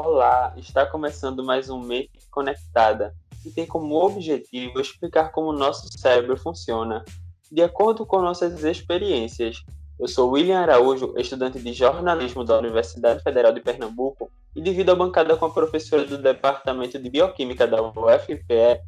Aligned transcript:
Olá, 0.00 0.54
está 0.56 0.86
começando 0.86 1.42
mais 1.42 1.68
um 1.68 1.80
Mente 1.80 2.20
Conectada, 2.30 3.16
que 3.42 3.50
tem 3.50 3.66
como 3.66 3.96
objetivo 3.96 4.80
explicar 4.80 5.32
como 5.32 5.52
nosso 5.52 5.88
cérebro 5.98 6.36
funciona, 6.36 7.04
de 7.50 7.60
acordo 7.62 8.06
com 8.06 8.22
nossas 8.22 8.62
experiências. 8.62 9.64
Eu 9.98 10.06
sou 10.06 10.30
William 10.30 10.60
Araújo, 10.60 11.14
estudante 11.16 11.58
de 11.58 11.72
jornalismo 11.72 12.44
da 12.44 12.56
Universidade 12.58 13.24
Federal 13.24 13.52
de 13.52 13.60
Pernambuco 13.60 14.30
e 14.54 14.60
divido 14.60 14.92
a 14.92 14.94
bancada 14.94 15.36
com 15.36 15.46
a 15.46 15.50
professora 15.50 16.04
do 16.04 16.16
Departamento 16.16 16.96
de 16.96 17.10
Bioquímica 17.10 17.66
da 17.66 17.82
UFPE, 17.82 18.80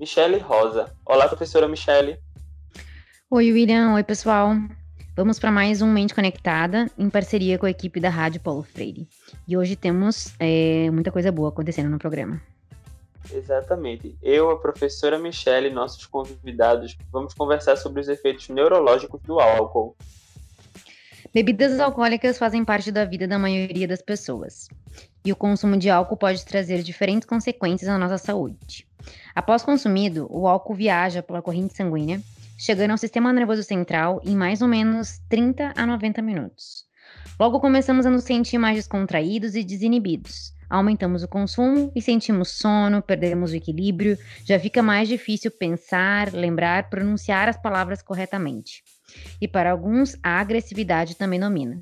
Michele 0.00 0.38
Rosa. 0.38 0.92
Olá, 1.06 1.28
professora 1.28 1.68
Michele. 1.68 2.18
Oi, 3.30 3.52
William. 3.52 3.94
Oi, 3.94 4.02
pessoal. 4.02 4.50
Vamos 5.16 5.38
para 5.38 5.50
mais 5.50 5.80
um 5.80 5.90
Mente 5.90 6.14
Conectada, 6.14 6.90
em 6.98 7.08
parceria 7.08 7.58
com 7.58 7.64
a 7.64 7.70
equipe 7.70 7.98
da 7.98 8.10
Rádio 8.10 8.38
Paulo 8.38 8.62
Freire. 8.62 9.08
E 9.48 9.56
hoje 9.56 9.74
temos 9.74 10.34
é, 10.38 10.90
muita 10.90 11.10
coisa 11.10 11.32
boa 11.32 11.48
acontecendo 11.48 11.88
no 11.88 11.98
programa. 11.98 12.38
Exatamente. 13.32 14.14
Eu, 14.22 14.50
a 14.50 14.58
professora 14.58 15.18
Michelle 15.18 15.68
e 15.68 15.72
nossos 15.72 16.04
convidados 16.04 16.98
vamos 17.10 17.32
conversar 17.32 17.76
sobre 17.76 18.02
os 18.02 18.08
efeitos 18.08 18.50
neurológicos 18.50 19.18
do 19.22 19.40
álcool. 19.40 19.96
Bebidas 21.32 21.80
alcoólicas 21.80 22.36
fazem 22.36 22.62
parte 22.62 22.92
da 22.92 23.06
vida 23.06 23.26
da 23.26 23.38
maioria 23.38 23.88
das 23.88 24.02
pessoas. 24.02 24.68
E 25.24 25.32
o 25.32 25.36
consumo 25.36 25.78
de 25.78 25.88
álcool 25.88 26.18
pode 26.18 26.44
trazer 26.44 26.82
diferentes 26.82 27.26
consequências 27.26 27.88
à 27.88 27.96
nossa 27.96 28.18
saúde. 28.18 28.86
Após 29.34 29.62
consumido, 29.62 30.26
o 30.28 30.46
álcool 30.46 30.74
viaja 30.74 31.22
pela 31.22 31.40
corrente 31.40 31.74
sanguínea 31.74 32.20
chegando 32.56 32.92
ao 32.92 32.98
sistema 32.98 33.32
nervoso 33.32 33.62
central 33.62 34.20
em 34.24 34.34
mais 34.34 34.62
ou 34.62 34.68
menos 34.68 35.18
30 35.28 35.74
a 35.76 35.86
90 35.86 36.22
minutos. 36.22 36.86
Logo 37.38 37.60
começamos 37.60 38.06
a 38.06 38.10
nos 38.10 38.24
sentir 38.24 38.58
mais 38.58 38.76
descontraídos 38.76 39.54
e 39.54 39.62
desinibidos. 39.62 40.54
Aumentamos 40.68 41.22
o 41.22 41.28
consumo 41.28 41.92
e 41.94 42.02
sentimos 42.02 42.50
sono, 42.50 43.02
perdemos 43.02 43.52
o 43.52 43.56
equilíbrio, 43.56 44.18
já 44.44 44.58
fica 44.58 44.82
mais 44.82 45.08
difícil 45.08 45.50
pensar, 45.50 46.32
lembrar, 46.32 46.90
pronunciar 46.90 47.48
as 47.48 47.56
palavras 47.56 48.02
corretamente. 48.02 48.82
E 49.40 49.46
para 49.46 49.70
alguns, 49.70 50.16
a 50.22 50.40
agressividade 50.40 51.14
também 51.14 51.38
domina. 51.38 51.80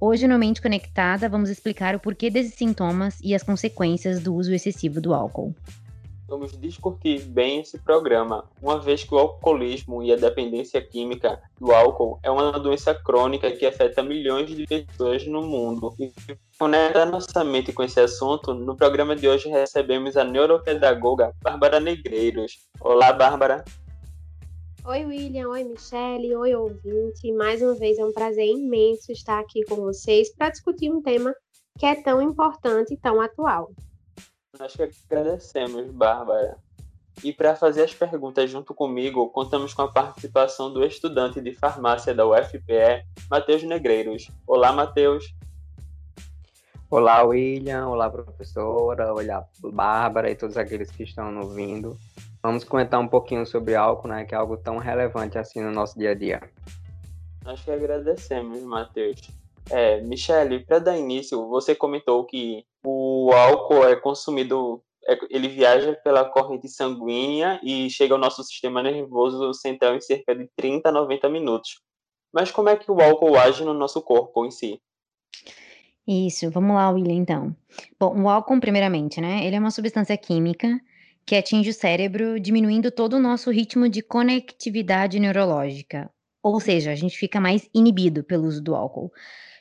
Hoje, 0.00 0.28
no 0.28 0.38
Mente 0.38 0.62
Conectada, 0.62 1.28
vamos 1.28 1.50
explicar 1.50 1.94
o 1.94 2.00
porquê 2.00 2.30
desses 2.30 2.54
sintomas 2.54 3.18
e 3.20 3.34
as 3.34 3.42
consequências 3.42 4.20
do 4.20 4.34
uso 4.34 4.54
excessivo 4.54 5.00
do 5.00 5.12
álcool 5.12 5.54
vamos 6.28 6.52
discutir 6.60 7.22
bem 7.22 7.60
esse 7.60 7.78
programa, 7.78 8.44
uma 8.60 8.78
vez 8.78 9.02
que 9.02 9.14
o 9.14 9.18
alcoolismo 9.18 10.02
e 10.02 10.12
a 10.12 10.16
dependência 10.16 10.80
química 10.80 11.40
do 11.58 11.72
álcool 11.72 12.20
é 12.22 12.30
uma 12.30 12.52
doença 12.52 12.94
crônica 12.94 13.50
que 13.50 13.64
afeta 13.64 14.02
milhões 14.02 14.54
de 14.54 14.66
pessoas 14.66 15.26
no 15.26 15.40
mundo. 15.40 15.94
E 15.98 16.12
conecta 16.58 17.06
nossa 17.06 17.42
mente 17.42 17.72
com 17.72 17.82
esse 17.82 17.98
assunto, 17.98 18.52
no 18.52 18.76
programa 18.76 19.16
de 19.16 19.26
hoje 19.26 19.48
recebemos 19.48 20.18
a 20.18 20.24
neuropedagoga 20.24 21.32
Bárbara 21.42 21.80
Negreiros. 21.80 22.68
Olá, 22.78 23.10
Bárbara. 23.12 23.64
Oi, 24.84 25.04
William. 25.06 25.48
Oi, 25.48 25.64
Michele. 25.64 26.34
Oi, 26.36 26.54
ouvinte. 26.54 27.32
Mais 27.32 27.62
uma 27.62 27.74
vez 27.74 27.98
é 27.98 28.04
um 28.04 28.12
prazer 28.12 28.46
imenso 28.46 29.12
estar 29.12 29.38
aqui 29.38 29.64
com 29.64 29.76
vocês 29.76 30.34
para 30.34 30.50
discutir 30.50 30.90
um 30.90 31.02
tema 31.02 31.34
que 31.78 31.86
é 31.86 31.94
tão 32.02 32.20
importante 32.20 32.94
e 32.94 32.96
tão 32.96 33.20
atual. 33.20 33.70
Nós 34.58 34.74
que 34.74 34.82
agradecemos, 34.82 35.88
Bárbara. 35.92 36.56
E 37.22 37.32
para 37.32 37.54
fazer 37.54 37.84
as 37.84 37.94
perguntas 37.94 38.50
junto 38.50 38.74
comigo, 38.74 39.28
contamos 39.30 39.72
com 39.72 39.82
a 39.82 39.92
participação 39.92 40.72
do 40.72 40.84
estudante 40.84 41.40
de 41.40 41.54
farmácia 41.54 42.12
da 42.12 42.26
UFPE, 42.26 43.04
Matheus 43.30 43.62
Negreiros. 43.62 44.28
Olá, 44.46 44.72
Matheus. 44.72 45.32
Olá, 46.90 47.22
William. 47.22 47.86
Olá, 47.86 48.10
professora. 48.10 49.12
Olá, 49.12 49.46
Bárbara 49.60 50.30
e 50.30 50.34
todos 50.34 50.56
aqueles 50.56 50.90
que 50.90 51.04
estão 51.04 51.30
nos 51.30 51.46
ouvindo. 51.46 51.96
Vamos 52.42 52.64
comentar 52.64 52.98
um 52.98 53.08
pouquinho 53.08 53.46
sobre 53.46 53.76
álcool, 53.76 54.08
né, 54.08 54.24
que 54.24 54.34
é 54.34 54.38
algo 54.38 54.56
tão 54.56 54.78
relevante 54.78 55.38
assim 55.38 55.60
no 55.60 55.70
nosso 55.70 55.96
dia 55.96 56.10
a 56.10 56.14
dia. 56.14 56.40
Nós 57.44 57.62
que 57.62 57.70
agradecemos, 57.70 58.60
Matheus. 58.62 59.20
É, 59.70 60.00
Michele, 60.00 60.64
para 60.64 60.78
dar 60.78 60.98
início, 60.98 61.48
você 61.48 61.74
comentou 61.74 62.24
que 62.24 62.64
o 62.84 63.30
álcool 63.32 63.86
é 63.86 63.96
consumido, 63.96 64.82
é, 65.06 65.18
ele 65.30 65.48
viaja 65.48 65.94
pela 66.02 66.24
corrente 66.24 66.68
sanguínea 66.68 67.60
e 67.62 67.90
chega 67.90 68.14
ao 68.14 68.20
nosso 68.20 68.42
sistema 68.42 68.82
nervoso 68.82 69.52
central 69.54 69.94
em 69.94 70.00
cerca 70.00 70.34
de 70.34 70.48
30 70.56 70.88
a 70.88 70.92
90 70.92 71.28
minutos. 71.28 71.80
Mas 72.32 72.50
como 72.50 72.68
é 72.68 72.76
que 72.76 72.90
o 72.90 73.00
álcool 73.00 73.36
age 73.36 73.64
no 73.64 73.74
nosso 73.74 74.02
corpo 74.02 74.44
em 74.44 74.50
si? 74.50 74.80
Isso, 76.06 76.50
vamos 76.50 76.74
lá, 76.74 76.88
William, 76.90 77.14
então. 77.14 77.54
Bom, 78.00 78.22
o 78.22 78.28
álcool, 78.28 78.60
primeiramente, 78.60 79.20
né? 79.20 79.46
Ele 79.46 79.56
é 79.56 79.58
uma 79.58 79.70
substância 79.70 80.16
química 80.16 80.80
que 81.26 81.36
atinge 81.36 81.68
o 81.68 81.74
cérebro, 81.74 82.40
diminuindo 82.40 82.90
todo 82.90 83.14
o 83.14 83.20
nosso 83.20 83.50
ritmo 83.50 83.86
de 83.86 84.00
conectividade 84.00 85.20
neurológica. 85.20 86.10
Ou 86.42 86.58
seja, 86.58 86.90
a 86.90 86.94
gente 86.94 87.18
fica 87.18 87.38
mais 87.38 87.68
inibido 87.74 88.24
pelo 88.24 88.46
uso 88.46 88.62
do 88.62 88.74
álcool. 88.74 89.12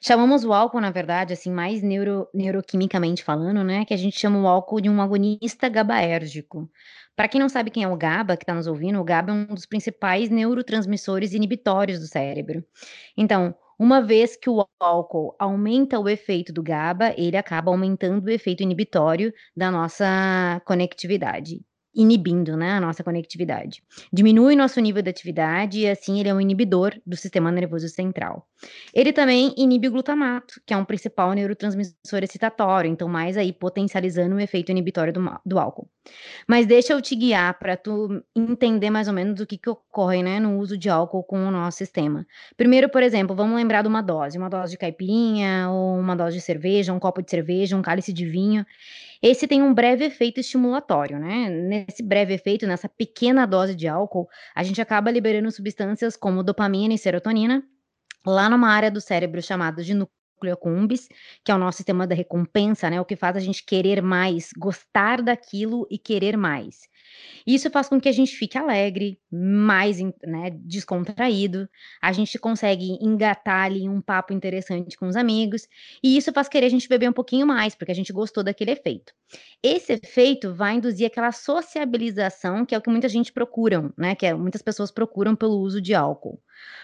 Chamamos 0.01 0.43
o 0.43 0.53
álcool, 0.53 0.81
na 0.81 0.91
verdade, 0.91 1.33
assim, 1.33 1.51
mais 1.51 1.81
neuro, 1.81 2.27
neuroquimicamente 2.33 3.23
falando, 3.23 3.63
né? 3.63 3.85
Que 3.85 3.93
a 3.93 3.97
gente 3.97 4.19
chama 4.19 4.39
o 4.39 4.47
álcool 4.47 4.81
de 4.81 4.89
um 4.89 5.01
agonista 5.01 5.69
GABAérgico. 5.69 6.69
Para 7.15 7.27
quem 7.27 7.41
não 7.41 7.49
sabe 7.49 7.71
quem 7.71 7.83
é 7.83 7.87
o 7.87 7.97
GABA, 7.97 8.37
que 8.37 8.43
está 8.43 8.53
nos 8.53 8.67
ouvindo, 8.67 8.99
o 8.99 9.03
GABA 9.03 9.31
é 9.31 9.33
um 9.33 9.45
dos 9.47 9.65
principais 9.65 10.29
neurotransmissores 10.29 11.33
inibitórios 11.33 11.99
do 11.99 12.05
cérebro. 12.05 12.63
Então, 13.17 13.55
uma 13.79 14.01
vez 14.01 14.35
que 14.35 14.49
o 14.49 14.65
álcool 14.79 15.35
aumenta 15.39 15.99
o 15.99 16.07
efeito 16.07 16.53
do 16.53 16.63
GABA, 16.63 17.13
ele 17.17 17.37
acaba 17.37 17.71
aumentando 17.71 18.25
o 18.25 18.29
efeito 18.29 18.63
inibitório 18.63 19.33
da 19.55 19.71
nossa 19.71 20.61
conectividade 20.65 21.61
inibindo 21.97 22.55
né, 22.55 22.73
a 22.73 22.79
nossa 22.79 23.03
conectividade. 23.03 23.81
Diminui 24.13 24.55
nosso 24.55 24.79
nível 24.79 25.01
de 25.01 25.09
atividade 25.09 25.79
e 25.79 25.89
assim 25.89 26.19
ele 26.19 26.29
é 26.29 26.33
um 26.33 26.39
inibidor 26.39 26.93
do 27.03 27.17
sistema 27.17 27.51
nervoso 27.51 27.89
central. 27.89 28.47
Ele 28.93 29.11
também 29.11 29.53
inibe 29.57 29.87
o 29.87 29.91
glutamato, 29.91 30.61
que 30.65 30.73
é 30.73 30.77
um 30.77 30.85
principal 30.85 31.33
neurotransmissor 31.33 32.23
excitatório, 32.23 32.89
então 32.89 33.07
mais 33.07 33.35
aí 33.35 33.51
potencializando 33.51 34.35
o 34.35 34.39
efeito 34.39 34.71
inibitório 34.71 35.11
do, 35.11 35.21
do 35.43 35.57
álcool. 35.57 35.89
Mas 36.47 36.67
deixa 36.67 36.93
eu 36.93 37.01
te 37.01 37.15
guiar 37.15 37.57
para 37.57 37.75
tu 37.75 38.23
entender 38.35 38.89
mais 38.89 39.07
ou 39.07 39.13
menos 39.13 39.39
o 39.39 39.45
que, 39.45 39.57
que 39.57 39.69
ocorre 39.69 40.21
né, 40.21 40.39
no 40.39 40.59
uso 40.59 40.77
de 40.77 40.89
álcool 40.89 41.23
com 41.23 41.47
o 41.47 41.51
nosso 41.51 41.79
sistema. 41.79 42.25
Primeiro, 42.55 42.89
por 42.89 43.01
exemplo, 43.01 43.35
vamos 43.35 43.55
lembrar 43.55 43.81
de 43.81 43.87
uma 43.87 44.01
dose, 44.01 44.37
uma 44.37 44.49
dose 44.49 44.71
de 44.71 44.77
caipirinha, 44.77 45.69
ou 45.69 45.97
uma 45.97 46.15
dose 46.15 46.37
de 46.37 46.41
cerveja, 46.41 46.93
um 46.93 46.99
copo 46.99 47.21
de 47.21 47.29
cerveja, 47.29 47.75
um 47.75 47.81
cálice 47.81 48.13
de 48.13 48.25
vinho. 48.25 48.65
Esse 49.21 49.47
tem 49.47 49.61
um 49.61 49.73
breve 49.73 50.05
efeito 50.05 50.39
estimulatório, 50.39 51.19
né? 51.19 51.49
Nesse 51.49 52.03
breve 52.03 52.33
efeito, 52.33 52.67
nessa 52.67 52.87
pequena 52.89 53.45
dose 53.45 53.75
de 53.75 53.87
álcool, 53.87 54.27
a 54.55 54.63
gente 54.63 54.81
acaba 54.81 55.11
liberando 55.11 55.51
substâncias 55.51 56.15
como 56.15 56.43
dopamina 56.43 56.93
e 56.93 56.97
serotonina, 56.97 57.63
lá 58.25 58.49
numa 58.49 58.69
área 58.69 58.91
do 58.91 59.01
cérebro 59.01 59.41
chamada 59.41 59.83
de 59.83 59.93
núcleo 59.93 60.53
accumbens, 60.53 61.07
que 61.43 61.51
é 61.51 61.55
o 61.55 61.57
nosso 61.57 61.77
sistema 61.77 62.05
da 62.05 62.15
recompensa, 62.15 62.89
né? 62.89 63.01
O 63.01 63.05
que 63.05 63.15
faz 63.15 63.35
a 63.35 63.39
gente 63.39 63.65
querer 63.65 64.01
mais, 64.01 64.51
gostar 64.57 65.21
daquilo 65.21 65.87
e 65.89 65.97
querer 65.97 66.37
mais. 66.37 66.81
Isso 67.45 67.69
faz 67.69 67.87
com 67.87 67.99
que 67.99 68.09
a 68.09 68.11
gente 68.11 68.35
fique 68.35 68.57
alegre, 68.57 69.19
mais 69.31 69.99
né, 69.99 70.51
descontraído, 70.61 71.69
a 72.01 72.11
gente 72.11 72.37
consegue 72.37 72.97
engatar 73.01 73.65
ali 73.65 73.87
um 73.87 74.01
papo 74.01 74.33
interessante 74.33 74.97
com 74.97 75.07
os 75.07 75.15
amigos, 75.15 75.67
e 76.03 76.17
isso 76.17 76.31
faz 76.33 76.47
querer 76.47 76.67
a 76.67 76.69
gente 76.69 76.89
beber 76.89 77.09
um 77.09 77.13
pouquinho 77.13 77.47
mais, 77.47 77.75
porque 77.75 77.91
a 77.91 77.95
gente 77.95 78.13
gostou 78.13 78.43
daquele 78.43 78.71
efeito. 78.71 79.13
Esse 79.61 79.93
efeito 79.93 80.53
vai 80.53 80.75
induzir 80.75 81.07
aquela 81.07 81.31
sociabilização, 81.31 82.65
que 82.65 82.73
é 82.73 82.77
o 82.77 82.81
que 82.81 82.89
muita 82.89 83.09
gente 83.09 83.33
procura, 83.33 83.91
né? 83.97 84.15
Que 84.15 84.25
é, 84.25 84.33
muitas 84.33 84.61
pessoas 84.61 84.91
procuram 84.91 85.35
pelo 85.35 85.59
uso 85.59 85.81
de 85.81 85.93
álcool. 85.93 86.39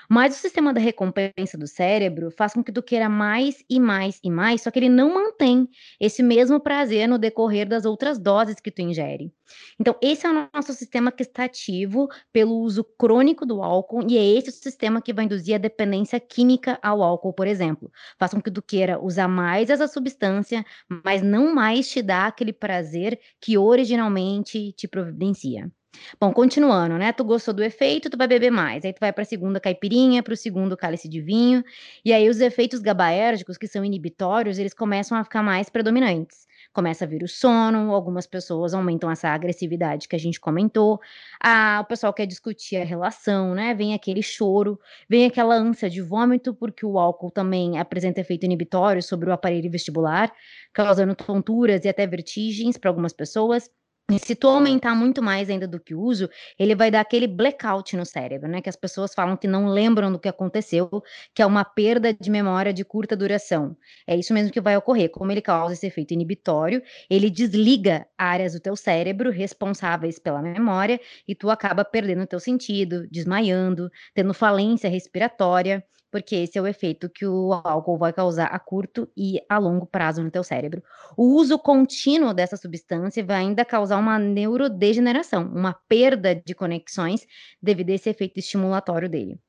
Mas 0.10 0.36
o 0.36 0.40
sistema 0.40 0.74
da 0.74 0.80
recompensa 0.80 1.58
do 1.58 1.68
cérebro 1.68 2.30
faz 2.32 2.54
com 2.54 2.64
que 2.64 2.72
tu 2.72 2.84
queira 2.84 3.10
mais 3.10 3.64
e 3.70 3.80
mais 3.80 4.20
e 4.24 4.30
mais, 4.30 4.62
só 4.62 4.72
que 4.72 4.80
ele 4.80 4.90
não 4.90 5.14
mantém 5.14 5.68
esse 6.00 6.22
mesmo 6.22 6.60
prazer 6.60 7.08
no 7.08 7.18
decorrer 7.18 7.68
das 7.68 7.86
outras 7.86 8.20
doses 8.20 8.60
que 8.60 8.72
tu 8.72 8.82
ingere. 8.82 9.34
Então, 9.80 9.96
esse 10.02 10.23
é 10.28 10.30
o 10.30 10.50
nosso 10.54 10.74
sistema 10.74 11.12
que 11.12 11.24
está 11.24 11.46
ativo 11.46 12.08
pelo 12.32 12.58
uso 12.60 12.84
crônico 12.84 13.46
do 13.46 13.62
álcool, 13.62 14.06
e 14.08 14.18
é 14.18 14.38
esse 14.38 14.50
o 14.50 14.54
sistema 14.54 15.02
que 15.02 15.14
vai 15.14 15.26
induzir 15.26 15.56
a 15.56 15.58
dependência 15.58 16.20
química 16.20 16.80
ao 16.82 17.02
álcool, 17.02 17.34
por 17.34 17.48
exemplo. 17.48 17.92
Faz 18.18 18.32
com 18.32 18.42
que 18.42 18.52
tu 18.52 18.62
queira 18.62 19.00
usar 19.00 19.28
mais 19.28 19.70
essa 19.70 19.88
substância, 19.88 20.66
mas 21.04 21.22
não 21.22 21.54
mais 21.54 21.90
te 21.90 22.02
dá 22.02 22.28
aquele 22.28 22.54
prazer 22.54 23.20
que 23.40 23.58
originalmente 23.58 24.72
te 24.74 24.88
providencia. 24.88 25.72
Bom, 26.20 26.34
continuando, 26.34 26.98
né? 26.98 27.12
Tu 27.14 27.24
gostou 27.24 27.54
do 27.54 27.64
efeito, 27.64 28.10
tu 28.10 28.18
vai 28.18 28.28
beber 28.28 28.52
mais. 28.52 28.84
Aí 28.84 28.94
tu 28.94 29.00
vai 29.00 29.14
para 29.14 29.22
a 29.22 29.26
segunda 29.26 29.60
caipirinha, 29.60 30.24
para 30.24 30.34
o 30.34 30.38
segundo 30.38 30.76
cálice 30.76 31.08
de 31.08 31.22
vinho. 31.22 31.64
E 32.04 32.12
aí 32.12 32.30
os 32.30 32.40
efeitos 32.40 32.80
gabaérgicos, 32.80 33.58
que 33.58 33.68
são 33.68 33.86
inibitórios, 33.86 34.58
eles 34.58 34.74
começam 34.74 35.18
a 35.18 35.24
ficar 35.24 35.44
mais 35.44 35.70
predominantes. 35.70 36.48
Começa 36.74 37.06
a 37.06 37.08
vir 37.08 37.22
o 37.24 37.28
sono, 37.28 37.94
algumas 37.94 38.26
pessoas 38.26 38.74
aumentam 38.74 39.12
essa 39.12 39.30
agressividade 39.30 40.08
que 40.08 40.16
a 40.16 40.20
gente 40.20 40.40
comentou. 40.40 41.00
Ah, 41.42 41.82
o 41.84 41.86
pessoal 41.88 42.12
quer 42.14 42.26
discutir 42.26 42.78
a 42.78 42.84
relação, 42.84 43.54
né? 43.54 43.74
Vem 43.76 43.94
aquele 43.94 44.24
choro, 44.24 44.80
vem 45.08 45.26
aquela 45.26 45.56
ânsia 45.56 45.90
de 45.90 46.02
vômito, 46.02 46.54
porque 46.54 46.86
o 46.86 46.98
álcool 46.98 47.30
também 47.32 47.78
apresenta 47.80 48.22
efeito 48.22 48.46
inibitório 48.46 49.04
sobre 49.04 49.30
o 49.30 49.34
aparelho 49.34 49.70
vestibular, 49.70 50.34
causando 50.74 51.16
tonturas 51.16 51.86
e 51.86 51.90
até 51.90 52.08
vertigens 52.08 52.76
para 52.78 52.90
algumas 52.90 53.14
pessoas. 53.14 53.70
E 54.12 54.20
se 54.20 54.36
tu 54.36 54.50
aumentar 54.50 54.94
muito 54.94 55.24
mais 55.24 55.50
ainda 55.50 55.66
do 55.66 55.80
que 55.80 55.96
o 55.96 56.02
uso, 56.02 56.30
ele 56.60 56.76
vai 56.76 56.92
dar 56.92 57.00
aquele 57.00 57.26
blackout 57.26 57.96
no 57.96 58.06
cérebro, 58.06 58.50
né? 58.50 58.62
Que 58.62 58.70
as 58.70 58.76
pessoas 58.76 59.14
falam 59.14 59.38
que 59.38 59.48
não 59.48 59.66
lembram 59.68 60.12
do 60.12 60.20
que 60.20 60.28
aconteceu, 60.28 60.90
que 61.34 61.42
é 61.42 61.46
uma 61.46 61.64
perda 61.64 62.14
de 62.14 62.30
memória 62.30 62.74
de 62.74 62.84
curta 62.84 63.16
duração. 63.16 63.78
É 64.06 64.16
isso 64.16 64.34
mesmo 64.34 64.52
que 64.52 64.60
vai 64.60 64.76
ocorrer. 64.76 65.10
Como 65.10 65.32
ele 65.32 65.42
causa 65.42 65.74
esse 65.74 65.88
efeito 65.88 66.14
inibitório, 66.14 66.84
ele 67.10 67.30
desliga 67.30 68.06
áreas 68.18 68.54
do 68.54 68.60
teu 68.60 68.76
cérebro 68.76 69.32
responsáveis 69.32 70.20
pela 70.20 70.42
memória 70.42 71.00
e 71.26 71.34
tu 71.34 71.50
acaba 71.50 71.86
perdendo 71.86 72.24
o 72.24 72.28
teu 72.28 72.42
sentido, 72.42 73.08
desmaiando, 73.10 73.90
tendo 74.14 74.34
falência 74.34 74.90
respiratória 74.90 75.84
porque 76.14 76.36
esse 76.36 76.60
é 76.60 76.62
o 76.62 76.68
efeito 76.68 77.10
que 77.10 77.26
o 77.26 77.52
álcool 77.52 77.98
vai 77.98 78.14
causar 78.14 78.46
a 78.46 78.60
curto 78.60 79.10
e 79.18 79.42
a 79.50 79.58
longo 79.58 79.88
prazo 79.88 80.22
no 80.22 80.30
teu 80.30 80.44
cérebro. 80.44 80.84
O 81.18 81.34
uso 81.34 81.58
contínuo 81.58 82.36
dessa 82.36 82.56
substância 82.56 83.26
vai 83.26 83.38
ainda 83.38 83.66
causar 83.66 83.98
uma 83.98 84.20
neurodegeneração, 84.20 85.52
uma 85.52 85.74
perda 85.90 86.36
de 86.36 86.54
conexões 86.54 87.26
devido 87.60 87.90
a 87.90 87.94
esse 87.94 88.12
efeito 88.12 88.38
estimulatório 88.38 89.10
dele. 89.10 89.40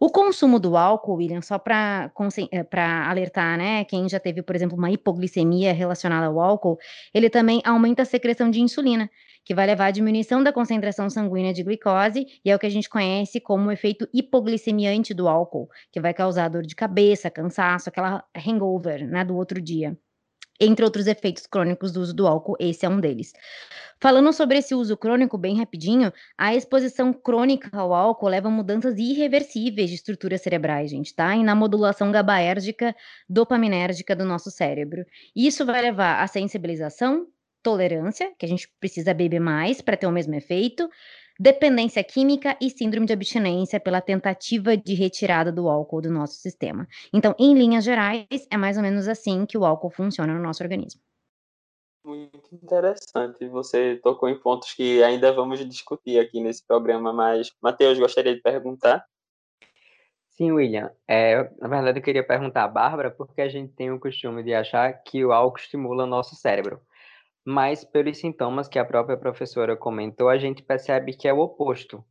O 0.00 0.10
consumo 0.10 0.58
do 0.58 0.76
álcool, 0.76 1.14
William, 1.14 1.40
só 1.40 1.56
para 1.56 2.10
eh, 2.50 2.80
alertar, 3.06 3.56
né, 3.56 3.84
quem 3.84 4.08
já 4.08 4.18
teve, 4.18 4.42
por 4.42 4.56
exemplo, 4.56 4.76
uma 4.76 4.90
hipoglicemia 4.90 5.72
relacionada 5.72 6.26
ao 6.26 6.40
álcool, 6.40 6.78
ele 7.14 7.30
também 7.30 7.62
aumenta 7.64 8.02
a 8.02 8.04
secreção 8.04 8.50
de 8.50 8.60
insulina, 8.60 9.08
que 9.44 9.54
vai 9.54 9.66
levar 9.66 9.86
à 9.86 9.90
diminuição 9.90 10.42
da 10.42 10.52
concentração 10.52 11.08
sanguínea 11.08 11.52
de 11.52 11.62
glicose, 11.62 12.26
e 12.44 12.50
é 12.50 12.54
o 12.54 12.58
que 12.58 12.66
a 12.66 12.70
gente 12.70 12.88
conhece 12.88 13.40
como 13.40 13.68
o 13.68 13.72
efeito 13.72 14.08
hipoglicemiante 14.12 15.14
do 15.14 15.28
álcool, 15.28 15.68
que 15.92 16.00
vai 16.00 16.14
causar 16.14 16.48
dor 16.48 16.62
de 16.62 16.74
cabeça, 16.74 17.30
cansaço, 17.30 17.88
aquela 17.88 18.24
hangover, 18.36 19.06
né, 19.06 19.24
do 19.24 19.36
outro 19.36 19.60
dia. 19.60 19.96
Entre 20.60 20.84
outros 20.84 21.06
efeitos 21.06 21.46
crônicos 21.46 21.92
do 21.92 22.00
uso 22.00 22.12
do 22.12 22.26
álcool, 22.26 22.56
esse 22.58 22.84
é 22.84 22.88
um 22.88 22.98
deles. 22.98 23.32
Falando 24.00 24.32
sobre 24.32 24.58
esse 24.58 24.74
uso 24.74 24.96
crônico, 24.96 25.38
bem 25.38 25.56
rapidinho, 25.56 26.12
a 26.36 26.52
exposição 26.52 27.12
crônica 27.12 27.70
ao 27.72 27.94
álcool 27.94 28.28
leva 28.28 28.48
a 28.48 28.50
mudanças 28.50 28.98
irreversíveis 28.98 29.88
de 29.88 29.94
estruturas 29.94 30.42
cerebrais, 30.42 30.90
gente, 30.90 31.14
tá? 31.14 31.36
E 31.36 31.44
na 31.44 31.54
modulação 31.54 32.10
gabaérgica 32.10 32.94
dopaminérgica 33.28 34.16
do 34.16 34.24
nosso 34.24 34.50
cérebro. 34.50 35.04
Isso 35.34 35.64
vai 35.64 35.80
levar 35.80 36.22
à 36.22 36.26
sensibilização, 36.26 37.28
tolerância, 37.62 38.32
que 38.38 38.46
a 38.46 38.48
gente 38.48 38.68
precisa 38.80 39.12
beber 39.14 39.40
mais 39.40 39.80
para 39.80 39.96
ter 39.96 40.06
o 40.06 40.12
mesmo 40.12 40.34
efeito, 40.34 40.88
dependência 41.38 42.02
química 42.02 42.56
e 42.60 42.68
síndrome 42.68 43.06
de 43.06 43.12
abstinência 43.12 43.78
pela 43.78 44.00
tentativa 44.00 44.76
de 44.76 44.94
retirada 44.94 45.52
do 45.52 45.68
álcool 45.68 46.02
do 46.02 46.10
nosso 46.10 46.34
sistema. 46.34 46.86
Então, 47.12 47.34
em 47.38 47.54
linhas 47.54 47.84
gerais, 47.84 48.26
é 48.50 48.56
mais 48.56 48.76
ou 48.76 48.82
menos 48.82 49.06
assim 49.06 49.46
que 49.46 49.56
o 49.56 49.64
álcool 49.64 49.90
funciona 49.90 50.34
no 50.34 50.42
nosso 50.42 50.62
organismo. 50.62 51.00
Muito 52.04 52.54
interessante. 52.54 53.46
Você 53.48 53.96
tocou 54.02 54.28
em 54.28 54.40
pontos 54.40 54.72
que 54.72 55.02
ainda 55.02 55.32
vamos 55.32 55.60
discutir 55.68 56.18
aqui 56.18 56.40
nesse 56.40 56.66
programa, 56.66 57.12
mas, 57.12 57.52
Matheus, 57.60 57.98
gostaria 57.98 58.34
de 58.34 58.40
perguntar. 58.40 59.04
Sim, 60.30 60.52
William. 60.52 60.90
É, 61.06 61.50
na 61.60 61.68
verdade, 61.68 61.98
eu 61.98 62.02
queria 62.02 62.26
perguntar 62.26 62.64
à 62.64 62.68
Bárbara, 62.68 63.10
porque 63.10 63.40
a 63.40 63.48
gente 63.48 63.72
tem 63.74 63.90
o 63.90 64.00
costume 64.00 64.42
de 64.42 64.54
achar 64.54 64.92
que 65.02 65.24
o 65.24 65.32
álcool 65.32 65.58
estimula 65.58 66.04
o 66.04 66.06
nosso 66.06 66.34
cérebro 66.34 66.80
mas 67.48 67.82
pelos 67.82 68.18
sintomas 68.18 68.68
que 68.68 68.78
a 68.78 68.84
própria 68.84 69.16
professora 69.16 69.74
comentou, 69.74 70.28
a 70.28 70.36
gente 70.36 70.62
percebe 70.62 71.16
que 71.16 71.26
é 71.26 71.32
o 71.32 71.38
oposto. 71.38 72.04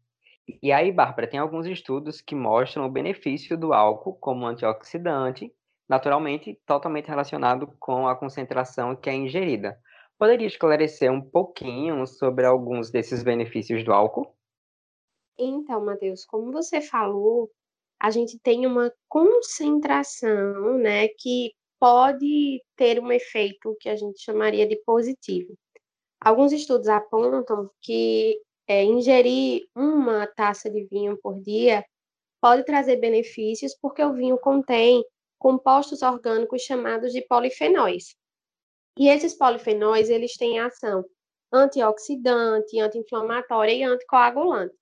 E 0.64 0.72
aí, 0.72 0.92
Bárbara, 0.92 1.28
tem 1.28 1.40
alguns 1.40 1.68
estudos 1.68 2.22
que 2.22 2.34
mostram 2.34 2.88
o 2.88 2.92
benefício 2.92 3.56
do 3.56 3.72
álcool 3.72 4.16
como 4.16 4.48
antioxidante, 4.48 5.54
naturalmente 5.88 6.60
totalmente 6.66 7.08
relacionado 7.08 7.68
com 7.80 8.08
a 8.08 8.16
concentração 8.16 8.96
que 8.96 9.12
é 9.12 9.14
ingerida. 9.14 9.78
Poderia 10.18 10.48
esclarecer 10.48 11.12
um 11.12 11.22
pouquinho 11.22 12.08
sobre 12.08 12.44
alguns 12.44 12.90
desses 12.90 13.22
benefícios 13.22 13.84
do 13.84 13.94
álcool? 13.94 14.36
Então, 15.38 15.86
Matheus, 15.86 16.26
como 16.26 16.52
você 16.52 16.82
falou, 16.82 17.48
a 18.02 18.10
gente 18.10 18.40
tem 18.40 18.66
uma 18.66 18.92
concentração, 19.08 20.80
né, 20.80 21.10
que 21.10 21.52
pode 21.80 22.62
ter 22.76 23.00
um 23.00 23.12
efeito 23.12 23.76
que 23.80 23.90
a 23.90 23.96
gente 23.96 24.22
chamaria 24.22 24.68
de 24.68 24.76
positivo. 24.84 25.54
Alguns 26.20 26.52
estudos 26.52 26.88
apontam 26.88 27.70
que 27.82 28.42
é, 28.68 28.84
ingerir 28.84 29.68
uma 29.76 30.28
taça 30.28 30.70
de 30.70 30.86
vinho 30.86 31.18
por 31.22 31.40
dia 31.42 31.86
pode 32.42 32.64
trazer 32.64 32.98
benefícios 32.98 33.76
porque 33.82 34.04
o 34.04 34.14
vinho 34.14 34.38
contém 34.38 35.04
compostos 35.38 36.02
orgânicos 36.02 36.64
chamados 36.64 37.14
de 37.14 37.22
polifenóis. 37.22 38.16
E 38.98 39.10
esses 39.10 39.36
polifenóis, 39.36 40.10
eles 40.10 40.36
têm 40.36 40.60
ação 40.60 41.06
antioxidante, 41.54 42.80
anti-inflamatória 42.80 43.74
e 43.74 43.84
anticoagulante. 43.84 44.76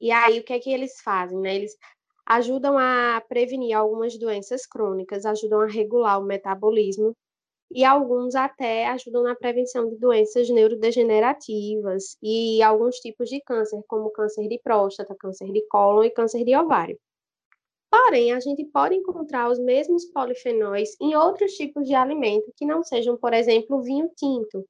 E 0.00 0.10
aí, 0.10 0.38
o 0.38 0.44
que 0.44 0.52
é 0.52 0.58
que 0.58 0.70
eles 0.70 1.00
fazem? 1.00 1.38
Né? 1.40 1.56
Eles 1.56 1.76
ajudam 2.26 2.78
a 2.78 3.22
prevenir 3.28 3.76
algumas 3.76 4.18
doenças 4.18 4.66
crônicas, 4.66 5.26
ajudam 5.26 5.60
a 5.60 5.66
regular 5.66 6.20
o 6.20 6.24
metabolismo 6.24 7.14
e 7.70 7.84
alguns 7.84 8.34
até 8.34 8.86
ajudam 8.88 9.24
na 9.24 9.34
prevenção 9.34 9.88
de 9.88 9.96
doenças 9.96 10.48
neurodegenerativas 10.48 12.16
e 12.22 12.62
alguns 12.62 12.96
tipos 12.96 13.28
de 13.28 13.40
câncer, 13.40 13.82
como 13.88 14.10
câncer 14.10 14.48
de 14.48 14.60
próstata, 14.62 15.14
câncer 15.18 15.50
de 15.52 15.66
cólon 15.68 16.04
e 16.04 16.10
câncer 16.10 16.44
de 16.44 16.56
ovário. 16.56 16.98
Porém, 17.90 18.32
a 18.32 18.40
gente 18.40 18.64
pode 18.66 18.94
encontrar 18.94 19.50
os 19.50 19.58
mesmos 19.58 20.04
polifenóis 20.06 20.96
em 21.00 21.14
outros 21.14 21.52
tipos 21.52 21.86
de 21.86 21.94
alimento 21.94 22.52
que 22.56 22.66
não 22.66 22.82
sejam, 22.82 23.16
por 23.16 23.32
exemplo, 23.32 23.82
vinho 23.82 24.10
tinto, 24.16 24.64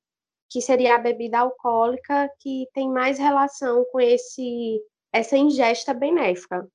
que 0.51 0.61
seria 0.61 0.95
a 0.97 0.99
bebida 0.99 1.39
alcoólica 1.39 2.31
que 2.41 2.67
tem 2.75 2.89
mais 2.89 3.19
relação 3.19 3.85
com 3.91 4.01
esse 4.01 4.81
essa 5.13 5.37
ingesta 5.37 5.95
benéfica. 5.95 6.67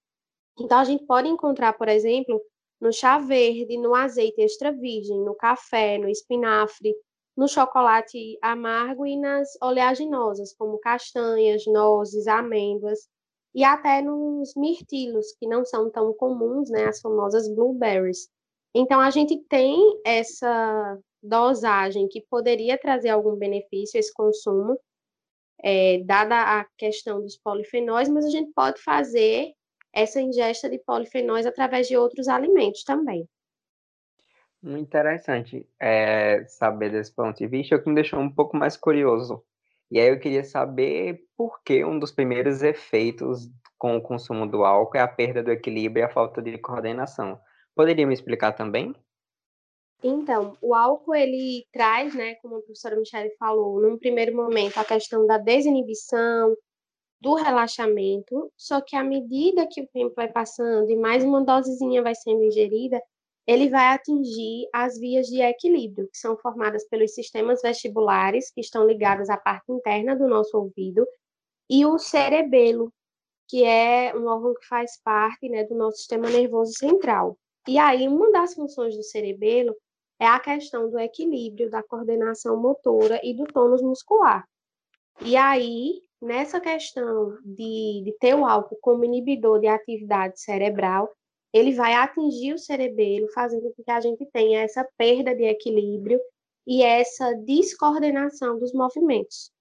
Então, 0.60 0.78
a 0.80 0.84
gente 0.84 1.06
pode 1.06 1.28
encontrar, 1.28 1.74
por 1.74 1.88
exemplo, 1.88 2.42
no 2.80 2.92
chá 2.92 3.18
verde, 3.18 3.78
no 3.78 3.96
azeite 3.96 4.42
extra 4.42 4.72
virgem, 4.72 5.20
no 5.24 5.36
café, 5.36 5.98
no 5.98 6.10
espinafre, 6.10 6.94
no 7.36 7.48
chocolate 7.48 8.38
amargo 8.42 9.06
e 9.06 9.18
nas 9.18 9.50
oleaginosas, 9.62 10.54
como 10.54 10.80
castanhas, 10.80 11.66
nozes, 11.66 12.28
amêndoas, 12.28 13.08
e 13.56 13.64
até 13.64 14.02
nos 14.02 14.54
mirtilos, 14.56 15.34
que 15.40 15.48
não 15.48 15.66
são 15.66 15.90
tão 15.90 16.14
comuns, 16.14 16.70
né, 16.70 16.86
as 16.86 17.00
famosas 17.02 17.48
blueberries. 17.54 18.30
Então, 18.76 19.00
a 19.00 19.10
gente 19.10 19.38
tem 19.50 19.78
essa 20.06 21.00
dosagem 21.24 22.08
que 22.08 22.22
poderia 22.30 22.78
trazer 22.78 23.10
algum 23.10 23.36
benefício, 23.36 23.98
esse 23.98 24.14
consumo, 24.14 24.78
é, 25.62 26.00
dada 26.06 26.60
a 26.60 26.66
questão 26.78 27.22
dos 27.22 27.38
polifenóis, 27.38 28.08
mas 28.08 28.26
a 28.26 28.30
gente 28.30 28.52
pode 28.54 28.82
fazer 28.82 29.54
essa 29.94 30.22
ingesta 30.22 30.70
de 30.70 30.80
polifenóis 30.80 31.46
através 31.46 31.88
de 31.88 31.98
outros 31.98 32.28
alimentos 32.28 32.84
também. 32.84 33.28
Muito 34.62 34.88
interessante 34.88 35.66
é, 35.80 36.44
saber 36.46 36.92
desse 36.92 37.14
ponto 37.14 37.38
de 37.38 37.48
vista, 37.48 37.76
o 37.76 37.82
que 37.82 37.90
me 37.90 37.96
deixou 37.96 38.20
um 38.20 38.30
pouco 38.30 38.58
mais 38.58 38.76
curioso. 38.76 39.44
E 39.90 40.00
aí 40.00 40.10
eu 40.10 40.20
queria 40.20 40.44
saber 40.44 41.22
por 41.36 41.64
que 41.64 41.84
um 41.84 41.98
dos 41.98 42.12
primeiros 42.12 42.62
efeitos 42.62 43.50
com 43.78 43.96
o 43.96 44.02
consumo 44.02 44.46
do 44.46 44.66
álcool 44.66 44.98
é 44.98 45.02
a 45.02 45.08
perda 45.08 45.42
do 45.42 45.52
equilíbrio 45.52 46.02
e 46.02 46.04
a 46.04 46.10
falta 46.10 46.42
de 46.42 46.58
coordenação. 46.58 47.40
Poderia 47.74 48.06
me 48.06 48.14
explicar 48.14 48.52
também? 48.52 48.94
Então, 50.04 50.58
o 50.62 50.76
álcool 50.76 51.16
ele 51.16 51.66
traz, 51.72 52.14
né, 52.14 52.36
como 52.36 52.58
a 52.58 52.62
professora 52.62 52.96
Michele 52.96 53.36
falou, 53.38 53.82
num 53.82 53.98
primeiro 53.98 54.36
momento 54.36 54.78
a 54.78 54.86
questão 54.86 55.26
da 55.26 55.38
desinibição, 55.38 56.56
do 57.22 57.34
relaxamento, 57.34 58.52
só 58.56 58.80
que 58.82 58.96
à 58.96 59.04
medida 59.04 59.68
que 59.68 59.82
o 59.82 59.88
tempo 59.88 60.14
vai 60.16 60.32
passando 60.32 60.90
e 60.90 60.96
mais 60.96 61.24
uma 61.24 61.44
dosezinha 61.44 62.02
vai 62.02 62.16
sendo 62.16 62.44
ingerida, 62.44 63.02
ele 63.46 63.70
vai 63.70 63.88
atingir 63.88 64.70
as 64.72 64.98
vias 64.98 65.28
de 65.28 65.42
equilíbrio, 65.42 66.08
que 66.08 66.18
são 66.18 66.38
formadas 66.38 66.88
pelos 66.88 67.14
sistemas 67.14 67.62
vestibulares, 67.62 68.52
que 68.52 68.62
estão 68.62 68.86
ligados 68.86 69.30
à 69.30 69.38
parte 69.38 69.72
interna 69.72 70.16
do 70.16 70.28
nosso 70.28 70.56
ouvido, 70.58 71.06
e 71.70 71.86
o 71.86 71.98
cerebelo, 71.98 72.94
que 73.48 73.64
é 73.64 74.14
um 74.16 74.28
órgão 74.28 74.54
que 74.54 74.68
faz 74.68 75.02
parte 75.04 75.50
né, 75.50 75.64
do 75.64 75.76
nosso 75.76 75.98
sistema 75.98 76.30
nervoso 76.30 76.74
central. 76.74 77.38
E 77.68 77.78
aí, 77.78 78.08
uma 78.08 78.32
das 78.32 78.54
funções 78.54 78.96
do 78.96 79.04
cerebelo 79.04 79.76
é 80.20 80.28
a 80.28 80.40
questão 80.40 80.90
do 80.90 81.00
equilíbrio, 81.00 81.70
da 81.70 81.82
coordenação 81.82 82.56
motora 82.56 83.20
e 83.24 83.34
do 83.34 83.46
tônus 83.46 83.82
muscular. 83.82 84.48
E 85.22 85.36
aí, 85.36 86.02
nessa 86.22 86.60
questão 86.60 87.38
de, 87.44 88.04
de 88.04 88.16
ter 88.20 88.36
o 88.36 88.46
álcool 88.46 88.78
como 88.82 89.06
inibidor 89.06 89.60
de 89.60 89.68
atividade 89.68 90.40
cerebral, 90.40 91.10
ele 91.54 91.74
vai 91.74 91.94
atingir 91.94 92.54
o 92.54 92.60
cerebelo, 92.60 93.28
fazendo 93.34 93.74
com 93.76 93.84
que 93.84 93.92
a 93.92 94.00
gente 94.00 94.26
tenha 94.32 94.62
essa 94.62 94.88
perda 94.98 95.36
de 95.36 95.44
equilíbrio 95.44 96.20
e 96.68 96.84
essa 96.84 97.34
descoordenação 97.34 98.60
dos 98.60 98.72
movimentos. 98.74 99.52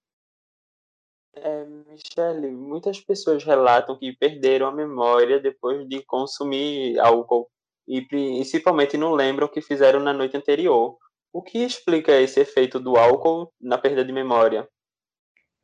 É, 1.34 1.64
Michele, 1.64 2.50
muitas 2.50 3.00
pessoas 3.00 3.44
relatam 3.44 3.98
que 3.98 4.12
perderam 4.16 4.66
a 4.66 4.72
memória 4.72 5.40
depois 5.40 5.88
de 5.88 6.02
consumir 6.04 6.98
álcool 6.98 7.48
e 7.86 8.02
principalmente 8.02 8.98
não 8.98 9.14
lembram 9.14 9.46
o 9.46 9.50
que 9.50 9.62
fizeram 9.62 10.00
na 10.00 10.12
noite 10.12 10.36
anterior. 10.36 10.98
O 11.32 11.42
que 11.42 11.58
explica 11.58 12.20
esse 12.20 12.40
efeito 12.40 12.80
do 12.80 12.96
álcool 12.96 13.52
na 13.60 13.78
perda 13.78 14.04
de 14.04 14.12
memória? 14.12 14.68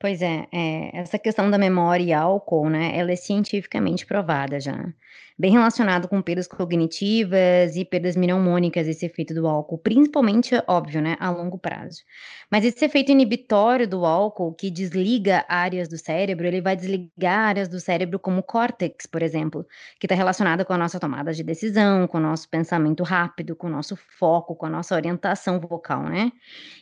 Pois 0.04 0.20
é, 0.20 0.46
é, 0.52 0.98
essa 0.98 1.18
questão 1.18 1.50
da 1.50 1.56
memória 1.56 2.04
e 2.04 2.12
álcool, 2.12 2.68
né, 2.68 2.94
ela 2.94 3.10
é 3.10 3.16
cientificamente 3.16 4.04
provada 4.04 4.60
já 4.60 4.92
bem 5.36 5.50
relacionado 5.50 6.06
com 6.06 6.22
perdas 6.22 6.46
cognitivas 6.46 7.74
e 7.74 7.84
perdas 7.84 8.14
mnemônicas, 8.14 8.86
esse 8.86 9.04
efeito 9.04 9.34
do 9.34 9.48
álcool, 9.48 9.78
principalmente, 9.78 10.54
óbvio, 10.68 11.02
né, 11.02 11.16
a 11.18 11.28
longo 11.30 11.58
prazo. 11.58 12.02
Mas 12.50 12.64
esse 12.64 12.84
efeito 12.84 13.10
inibitório 13.10 13.88
do 13.88 14.04
álcool, 14.04 14.54
que 14.54 14.70
desliga 14.70 15.44
áreas 15.48 15.88
do 15.88 15.98
cérebro, 15.98 16.46
ele 16.46 16.60
vai 16.60 16.76
desligar 16.76 17.48
áreas 17.48 17.68
do 17.68 17.80
cérebro 17.80 18.18
como 18.18 18.38
o 18.38 18.42
córtex, 18.42 19.06
por 19.06 19.22
exemplo, 19.22 19.66
que 19.98 20.06
está 20.06 20.14
relacionada 20.14 20.64
com 20.64 20.72
a 20.72 20.78
nossa 20.78 21.00
tomada 21.00 21.32
de 21.32 21.42
decisão, 21.42 22.06
com 22.06 22.18
o 22.18 22.20
nosso 22.20 22.48
pensamento 22.48 23.02
rápido, 23.02 23.56
com 23.56 23.66
o 23.66 23.70
nosso 23.70 23.96
foco, 23.96 24.54
com 24.54 24.66
a 24.66 24.70
nossa 24.70 24.94
orientação 24.94 25.58
vocal, 25.58 26.04
né? 26.04 26.30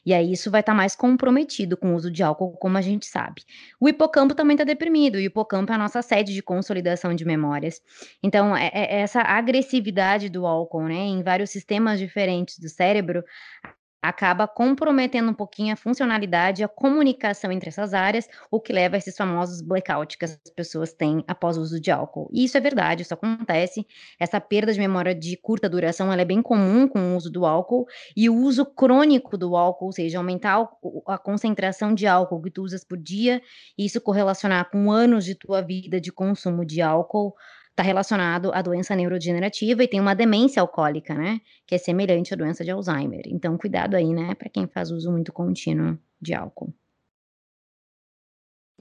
E 0.05 0.13
aí 0.13 0.33
isso 0.33 0.51
vai 0.51 0.61
estar 0.61 0.73
tá 0.73 0.77
mais 0.77 0.95
comprometido 0.95 1.75
com 1.75 1.93
o 1.93 1.97
uso 1.97 2.11
de 2.11 2.23
álcool, 2.23 2.53
como 2.59 2.77
a 2.77 2.83
gente 2.83 3.07
sabe. 3.07 3.43
O 3.81 3.89
hipocampo 3.89 4.35
também 4.35 4.55
está 4.55 4.65
deprimido, 4.65 5.15
o 5.15 5.21
hipocampo 5.21 5.73
é 5.73 5.75
a 5.75 5.79
nossa 5.79 6.03
sede 6.03 6.35
de 6.35 6.43
consolidação 6.43 7.15
de 7.15 7.25
memórias. 7.25 7.81
Então, 8.23 8.42
então, 8.43 8.57
é, 8.57 8.71
é 8.75 9.01
essa 9.03 9.21
agressividade 9.21 10.29
do 10.29 10.45
álcool, 10.45 10.83
né, 10.89 10.97
em 10.97 11.23
vários 11.23 11.51
sistemas 11.51 12.01
diferentes 12.01 12.59
do 12.59 12.69
cérebro, 12.69 13.23
acaba 14.03 14.49
comprometendo 14.49 15.31
um 15.31 15.35
pouquinho 15.35 15.73
a 15.73 15.77
funcionalidade 15.77 16.61
e 16.61 16.65
a 16.65 16.69
comunicação 16.69 17.53
entre 17.53 17.69
essas 17.69 17.95
áreas, 17.95 18.27
o 18.51 18.61
que 18.61 18.73
leva 18.73 18.97
a 18.97 18.99
esses 18.99 19.17
famosos 19.17 19.63
blackouts 19.63 20.17
que 20.17 20.25
as 20.25 20.41
pessoas 20.57 20.93
têm 20.93 21.23
após 21.29 21.57
o 21.57 21.61
uso 21.61 21.81
de 21.81 21.93
álcool. 21.93 22.29
E 22.33 22.43
isso 22.43 22.59
é 22.59 22.61
verdade, 22.61 23.03
isso 23.03 23.15
acontece. 23.15 23.87
Essa 24.19 24.41
perda 24.41 24.73
de 24.73 24.81
memória 24.81 25.15
de 25.15 25.37
curta 25.37 25.69
duração 25.69 26.13
é 26.13 26.25
bem 26.25 26.43
comum 26.43 26.89
com 26.89 26.99
o 26.99 27.17
uso 27.17 27.31
do 27.31 27.47
álcool, 27.47 27.87
e 28.17 28.29
o 28.29 28.35
uso 28.35 28.67
crônico 28.67 29.39
do 29.39 29.55
álcool, 29.55 29.87
ou 29.87 29.93
seja, 29.93 30.19
aumentar 30.19 30.69
a 31.07 31.17
concentração 31.17 31.95
de 31.95 32.09
álcool 32.09 32.43
que 32.43 32.51
tu 32.51 32.65
usas 32.65 32.83
por 32.83 32.99
dia, 32.99 33.41
e 33.79 33.85
isso 33.85 34.01
correlacionar 34.01 34.69
com 34.69 34.91
anos 34.91 35.25
de 35.25 35.37
tua 35.37 35.63
vida 35.63 36.01
de 36.01 36.11
consumo 36.11 36.65
de 36.65 36.83
álcool, 36.83 37.37
está 37.73 37.83
relacionado 37.83 38.53
à 38.53 38.63
doença 38.63 38.95
neurodegenerativa 38.95 39.83
e 39.83 39.89
tem 39.89 40.01
uma 40.01 40.15
demência 40.15 40.61
alcoólica, 40.61 41.15
né? 41.15 41.41
Que 41.67 41.75
é 41.75 41.79
semelhante 41.79 42.33
à 42.35 42.37
doença 42.37 42.65
de 42.65 42.71
Alzheimer. 42.71 43.23
Então, 43.27 43.59
cuidado 43.59 43.97
aí, 43.97 44.13
né? 44.13 44.35
Para 44.35 44.51
quem 44.51 44.67
faz 44.69 44.91
uso 44.91 45.11
muito 45.11 45.33
contínuo 45.33 45.99
de 46.21 46.35
álcool. 46.35 46.73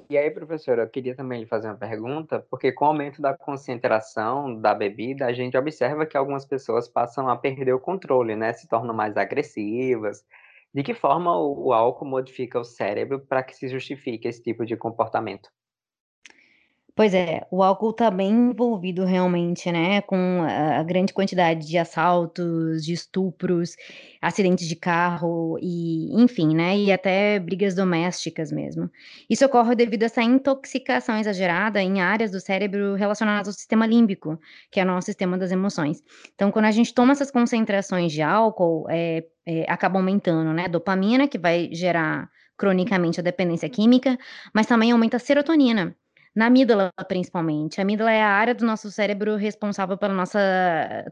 E 0.10 0.18
aí, 0.18 0.30
professora, 0.32 0.84
eu 0.84 0.90
queria 0.90 1.16
também 1.16 1.40
lhe 1.40 1.46
fazer 1.46 1.68
uma 1.68 1.78
pergunta, 1.78 2.46
porque 2.50 2.72
com 2.72 2.86
o 2.86 2.88
aumento 2.90 3.22
da 3.22 3.38
concentração 3.38 4.60
da 4.60 4.74
bebida, 4.74 5.26
a 5.26 5.34
gente 5.34 5.56
observa 5.58 6.06
que 6.06 6.18
algumas 6.18 6.46
pessoas 6.46 6.88
passam 6.88 7.30
a 7.30 7.38
perder 7.38 7.74
o 7.74 7.80
controle, 7.80 8.36
né? 8.36 8.52
Se 8.54 8.68
tornam 8.68 8.94
mais 8.94 9.16
agressivas. 9.16 10.26
De 10.74 10.84
que 10.84 10.94
forma 10.94 11.38
o 11.38 11.72
álcool 11.74 12.06
modifica 12.06 12.60
o 12.60 12.64
cérebro 12.64 13.26
para 13.26 13.44
que 13.44 13.56
se 13.56 13.68
justifique 13.70 14.28
esse 14.28 14.42
tipo 14.42 14.66
de 14.66 14.76
comportamento? 14.76 15.50
Pois 16.96 17.14
é, 17.14 17.48
o 17.50 17.64
álcool 17.64 17.94
tá 17.94 18.12
bem 18.12 18.30
envolvido 18.32 19.06
realmente, 19.06 19.72
né, 19.72 20.02
com 20.02 20.44
a 20.44 20.72
a 20.82 20.84
grande 20.84 21.14
quantidade 21.14 21.68
de 21.68 21.78
assaltos, 21.78 22.84
de 22.84 22.94
estupros, 22.94 23.76
acidentes 24.22 24.68
de 24.68 24.76
carro 24.76 25.58
e, 25.62 26.10
enfim, 26.22 26.56
né, 26.56 26.78
e 26.78 26.92
até 26.92 27.40
brigas 27.40 27.76
domésticas 27.76 28.52
mesmo. 28.52 28.90
Isso 29.30 29.46
ocorre 29.46 29.76
devido 29.76 30.04
a 30.04 30.06
essa 30.06 30.22
intoxicação 30.24 31.18
exagerada 31.20 31.82
em 31.82 32.02
áreas 32.02 32.32
do 32.32 32.40
cérebro 32.40 32.96
relacionadas 32.96 33.48
ao 33.48 33.54
sistema 33.54 33.86
límbico, 33.86 34.40
que 34.72 34.80
é 34.80 34.84
o 34.84 34.88
nosso 34.88 35.06
sistema 35.06 35.38
das 35.38 35.52
emoções. 35.52 36.02
Então, 36.36 36.52
quando 36.52 36.66
a 36.66 36.72
gente 36.72 36.94
toma 36.94 37.12
essas 37.14 37.32
concentrações 37.32 38.12
de 38.12 38.22
álcool, 38.22 38.86
é, 38.90 39.26
é, 39.46 39.66
acaba 39.72 40.00
aumentando, 40.00 40.52
né, 40.54 40.68
dopamina, 40.68 41.28
que 41.28 41.38
vai 41.38 41.70
gerar 41.74 42.30
cronicamente 42.58 43.20
a 43.20 43.24
dependência 43.24 43.70
química, 43.70 44.18
mas 44.54 44.68
também 44.68 44.92
aumenta 44.92 45.18
a 45.18 45.20
serotonina, 45.20 45.96
na 46.36 46.46
amígdala, 46.48 46.92
principalmente. 47.08 47.80
A 47.80 47.84
amígdala 47.84 48.12
é 48.12 48.22
a 48.22 48.30
área 48.30 48.56
do 48.56 48.66
nosso 48.66 48.90
cérebro 48.90 49.36
responsável 49.36 49.98
pela 49.98 50.14
nossa 50.14 50.40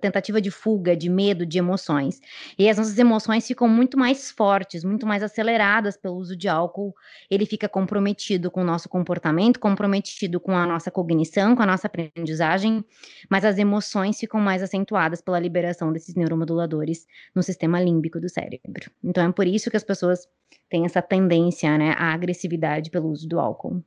tentativa 0.02 0.40
de 0.42 0.50
fuga, 0.50 0.96
de 0.96 1.10
medo, 1.10 1.46
de 1.46 1.58
emoções. 1.58 2.22
E 2.58 2.70
as 2.70 2.78
nossas 2.78 2.98
emoções 2.98 3.46
ficam 3.46 3.68
muito 3.68 3.98
mais 3.98 4.32
fortes, 4.32 4.84
muito 4.84 5.06
mais 5.06 5.22
aceleradas 5.22 5.98
pelo 5.98 6.16
uso 6.16 6.36
de 6.38 6.48
álcool. 6.48 6.94
Ele 7.30 7.46
fica 7.46 7.68
comprometido 7.68 8.50
com 8.50 8.62
o 8.62 8.64
nosso 8.64 8.88
comportamento, 8.88 9.60
comprometido 9.60 10.40
com 10.40 10.54
a 10.56 10.66
nossa 10.66 10.90
cognição, 10.90 11.56
com 11.56 11.64
a 11.64 11.66
nossa 11.66 11.88
aprendizagem, 11.88 12.84
mas 13.30 13.44
as 13.44 13.58
emoções 13.58 14.20
ficam 14.20 14.40
mais 14.40 14.64
acentuadas 14.64 15.22
pela 15.22 15.40
liberação 15.40 15.92
desses 15.92 16.16
neuromoduladores 16.16 17.06
no 17.36 17.44
sistema 17.44 17.80
límbico 17.82 18.20
do 18.20 18.30
cérebro. 18.30 18.90
Então 19.04 19.24
é 19.28 19.32
por 19.32 19.48
isso 19.48 19.70
que 19.70 19.78
as 19.78 19.84
pessoas 19.84 20.28
têm 20.70 20.86
essa 20.86 21.02
tendência, 21.02 21.78
né, 21.78 21.94
à 21.98 22.14
agressividade 22.14 22.90
pelo 22.90 23.10
uso 23.10 23.28
do 23.28 23.40
álcool. 23.40 23.84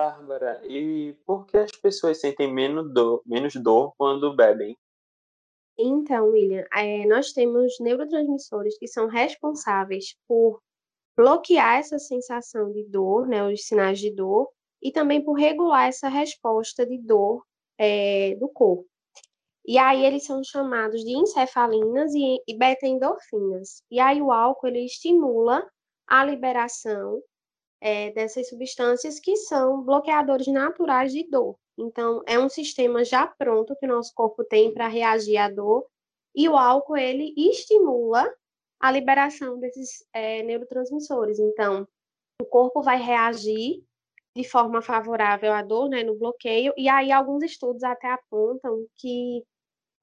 Bárbara, 0.00 0.62
e 0.64 1.14
por 1.26 1.44
que 1.44 1.58
as 1.58 1.72
pessoas 1.72 2.18
sentem 2.18 2.50
menos 2.50 2.90
dor, 2.90 3.22
menos 3.26 3.52
dor 3.56 3.92
quando 3.98 4.34
bebem? 4.34 4.74
Então, 5.78 6.30
William, 6.30 6.64
é, 6.74 7.04
nós 7.06 7.32
temos 7.32 7.78
neurotransmissores 7.78 8.78
que 8.78 8.88
são 8.88 9.08
responsáveis 9.08 10.16
por 10.26 10.62
bloquear 11.14 11.80
essa 11.80 11.98
sensação 11.98 12.72
de 12.72 12.82
dor, 12.84 13.28
né, 13.28 13.46
os 13.46 13.66
sinais 13.66 13.98
de 13.98 14.10
dor, 14.10 14.48
e 14.82 14.90
também 14.90 15.22
por 15.22 15.34
regular 15.34 15.88
essa 15.88 16.08
resposta 16.08 16.86
de 16.86 16.96
dor 16.96 17.44
é, 17.76 18.34
do 18.36 18.48
corpo. 18.48 18.86
E 19.66 19.76
aí 19.76 20.06
eles 20.06 20.24
são 20.24 20.42
chamados 20.42 21.04
de 21.04 21.12
encefalinas 21.12 22.14
e, 22.14 22.42
e 22.48 22.56
beta-endorfinas. 22.56 23.82
E 23.90 24.00
aí 24.00 24.22
o 24.22 24.32
álcool 24.32 24.68
ele 24.68 24.86
estimula 24.86 25.62
a 26.08 26.24
liberação 26.24 27.22
é, 27.80 28.10
dessas 28.10 28.48
substâncias 28.48 29.18
que 29.18 29.36
são 29.36 29.82
bloqueadores 29.82 30.46
naturais 30.46 31.12
de 31.12 31.28
dor. 31.28 31.56
Então, 31.78 32.22
é 32.26 32.38
um 32.38 32.48
sistema 32.48 33.04
já 33.04 33.26
pronto 33.26 33.74
que 33.76 33.86
o 33.86 33.88
nosso 33.88 34.12
corpo 34.14 34.44
tem 34.44 34.72
para 34.72 34.86
reagir 34.86 35.38
à 35.38 35.48
dor, 35.48 35.86
e 36.34 36.48
o 36.48 36.56
álcool 36.56 36.96
ele 36.96 37.34
estimula 37.36 38.30
a 38.78 38.90
liberação 38.90 39.58
desses 39.58 40.04
é, 40.12 40.42
neurotransmissores. 40.42 41.38
Então, 41.38 41.86
o 42.40 42.44
corpo 42.44 42.82
vai 42.82 43.00
reagir 43.00 43.82
de 44.36 44.44
forma 44.44 44.80
favorável 44.80 45.52
à 45.52 45.62
dor, 45.62 45.88
né, 45.88 46.04
no 46.04 46.16
bloqueio, 46.16 46.72
e 46.76 46.88
aí 46.88 47.10
alguns 47.10 47.42
estudos 47.42 47.82
até 47.82 48.08
apontam 48.08 48.86
que 48.96 49.42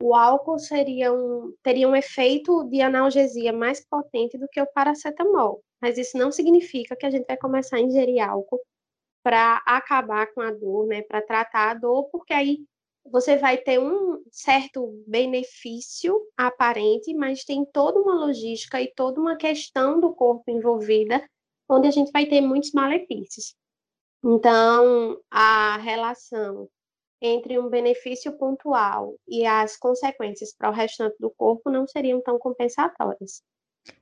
o 0.02 0.14
álcool 0.14 0.60
seria 0.60 1.14
um, 1.14 1.54
teria 1.64 1.88
um 1.88 1.96
efeito 1.96 2.64
de 2.66 2.82
analgesia 2.82 3.54
mais 3.54 3.84
potente 3.86 4.38
do 4.38 4.48
que 4.48 4.62
o 4.62 4.68
paracetamol. 4.68 5.64
Mas 5.82 5.98
isso 5.98 6.18
não 6.18 6.32
significa 6.32 6.96
que 6.96 7.06
a 7.06 7.10
gente 7.10 7.26
vai 7.28 7.38
começar 7.38 7.78
a 7.78 7.82
ingerir 7.82 8.28
álcool 8.28 8.60
para 9.24 9.58
acabar 9.66 10.28
com 10.34 10.42
a 10.42 10.52
dor, 10.52 10.88
né? 10.88 11.02
Para 11.04 11.22
tratar 11.22 11.72
a 11.72 11.74
dor, 11.74 12.06
porque 12.10 12.34
aí 12.34 12.60
você 13.12 13.38
vai 13.38 13.58
ter 13.58 13.80
um 13.80 14.22
certo 14.32 15.04
benefício 15.08 16.20
aparente, 16.36 17.14
mas 17.14 17.44
tem 17.44 17.66
toda 17.66 18.00
uma 18.00 18.16
logística 18.16 18.82
e 18.82 18.94
toda 18.94 19.20
uma 19.20 19.38
questão 19.38 20.00
do 20.00 20.14
corpo 20.14 20.50
envolvida, 20.50 21.24
onde 21.70 21.88
a 21.88 21.92
gente 21.92 22.12
vai 22.12 22.26
ter 22.26 22.42
muitos 22.42 22.72
malefícios. 22.72 23.56
Então, 24.24 25.20
a 25.32 25.78
relação 25.78 26.70
entre 27.22 27.58
um 27.60 27.70
benefício 27.70 28.38
pontual 28.38 29.16
e 29.28 29.46
as 29.46 29.78
consequências 29.78 30.54
para 30.54 30.70
o 30.70 30.74
restante 30.74 31.16
do 31.20 31.32
corpo 31.32 31.70
não 31.70 31.88
seriam 31.88 32.22
tão 32.22 32.38
compensatórias. 32.38 33.42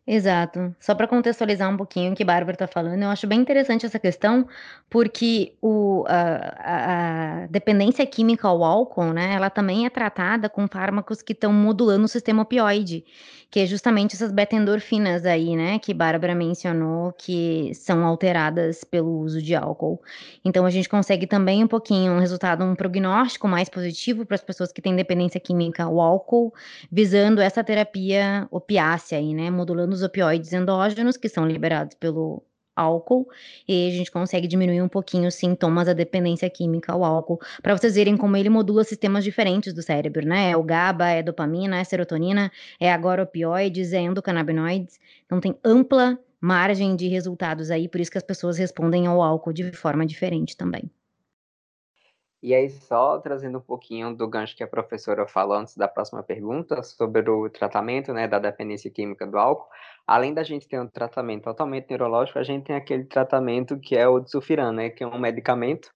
Exato. 0.08 0.76
Só 0.80 0.94
para 0.94 1.08
contextualizar 1.08 1.68
um 1.68 1.76
pouquinho 1.76 2.14
o 2.14 2.16
que 2.16 2.24
Bárbara 2.24 2.54
está 2.54 2.68
falando, 2.68 3.02
eu 3.02 3.10
acho 3.10 3.26
bem 3.26 3.40
interessante 3.40 3.88
essa 3.88 3.98
questão, 3.98 4.48
porque 4.88 5.54
o, 5.60 6.06
a, 6.08 7.44
a, 7.44 7.48
dependência 7.48 8.06
química 8.06 8.48
ao 8.48 8.64
álcool, 8.64 9.14
né, 9.14 9.34
ela 9.34 9.50
também 9.50 9.86
é 9.86 9.90
tratada 9.90 10.48
com 10.48 10.68
fármacos 10.68 11.24
que 11.24 11.34
estão 11.34 11.52
modulando 11.52 12.06
o 12.06 12.08
sistema 12.08 12.44
opioide, 12.44 13.04
que 13.50 13.62
é 13.62 13.66
justamente 13.66 14.16
essas 14.16 14.32
beta-endorfinas 14.32 15.26
aí, 15.26 15.56
né, 15.56 15.80
que 15.80 15.92
Bárbara 15.92 16.36
mencionou, 16.36 17.12
que 17.14 17.72
são 17.74 18.06
alteradas 18.06 18.84
pelo 18.84 19.22
uso 19.22 19.42
de 19.42 19.56
álcool. 19.56 20.00
Então 20.44 20.68
a 20.68 20.70
gente 20.70 20.88
consegue 20.88 21.26
também 21.26 21.64
um 21.64 21.68
pouquinho 21.68 22.14
um 22.14 22.20
resultado, 22.20 22.64
um 22.64 22.76
prognóstico 22.76 23.48
mais 23.48 23.70
positivo 23.70 24.24
para 24.24 24.36
as 24.36 24.44
pessoas 24.44 24.72
que 24.72 24.82
têm 24.84 24.96
dependência 24.96 25.40
química 25.40 25.84
ao 25.84 26.00
álcool, 26.00 26.54
visando 26.92 27.42
essa 27.42 27.64
terapia 27.64 28.48
opiácea 28.52 29.18
aí, 29.18 29.34
né, 29.34 29.50
modulando 29.50 29.75
os 29.80 30.04
opioides 30.04 30.54
endógenos, 30.54 31.18
que 31.18 31.30
são 31.30 31.48
liberados 31.48 31.96
pelo 32.00 32.44
álcool, 32.76 33.28
e 33.68 33.88
a 33.88 33.92
gente 33.92 34.12
consegue 34.12 34.48
diminuir 34.48 34.82
um 34.82 34.90
pouquinho 34.90 35.28
os 35.28 35.36
sintomas 35.36 35.88
da 35.88 35.94
dependência 35.94 36.50
química 36.50 36.92
ao 36.92 37.04
álcool, 37.04 37.40
para 37.62 37.76
vocês 37.76 37.96
verem 37.96 38.18
como 38.18 38.36
ele 38.36 38.50
modula 38.50 38.84
sistemas 38.84 39.24
diferentes 39.24 39.74
do 39.74 39.82
cérebro, 39.82 40.26
né? 40.26 40.52
É 40.52 40.58
o 40.58 40.64
GABA, 40.64 41.08
é 41.10 41.24
dopamina, 41.24 41.80
é 41.80 41.84
serotonina, 41.84 42.52
é 42.80 42.92
agora 42.92 43.24
opioides, 43.24 43.94
é 43.94 44.02
endocannabinoides. 44.02 45.00
Então 45.26 45.40
tem 45.40 45.58
ampla 45.64 46.20
margem 46.42 46.96
de 46.96 47.08
resultados 47.08 47.72
aí, 47.72 47.88
por 47.88 48.00
isso 48.02 48.12
que 48.12 48.18
as 48.18 48.24
pessoas 48.24 48.58
respondem 48.58 49.08
ao 49.08 49.22
álcool 49.22 49.54
de 49.54 49.72
forma 49.72 50.06
diferente 50.06 50.56
também. 50.58 50.92
E 52.46 52.54
aí, 52.54 52.70
só 52.70 53.18
trazendo 53.18 53.58
um 53.58 53.62
pouquinho 53.62 54.16
do 54.16 54.28
gancho 54.28 54.56
que 54.56 54.64
a 54.64 54.68
professora 54.68 55.28
falou 55.28 55.58
antes 55.58 55.76
da 55.76 55.88
próxima 55.88 56.22
pergunta, 56.22 56.84
sobre 56.84 57.28
o 57.28 57.50
tratamento 57.50 58.14
né, 58.14 58.28
da 58.28 58.38
dependência 58.38 58.92
química 58.92 59.26
do 59.26 59.36
álcool, 59.36 59.68
além 60.06 60.32
da 60.32 60.44
gente 60.44 60.68
ter 60.68 60.80
um 60.80 60.88
tratamento 60.88 61.46
totalmente 61.46 61.90
neurológico, 61.90 62.38
a 62.38 62.44
gente 62.44 62.66
tem 62.66 62.76
aquele 62.76 63.06
tratamento 63.06 63.80
que 63.80 63.98
é 63.98 64.08
o 64.08 64.24
sulfiram, 64.28 64.72
né, 64.72 64.92
que 64.92 65.04
é 65.04 65.08
um 65.08 65.18
medicamento 65.18 65.92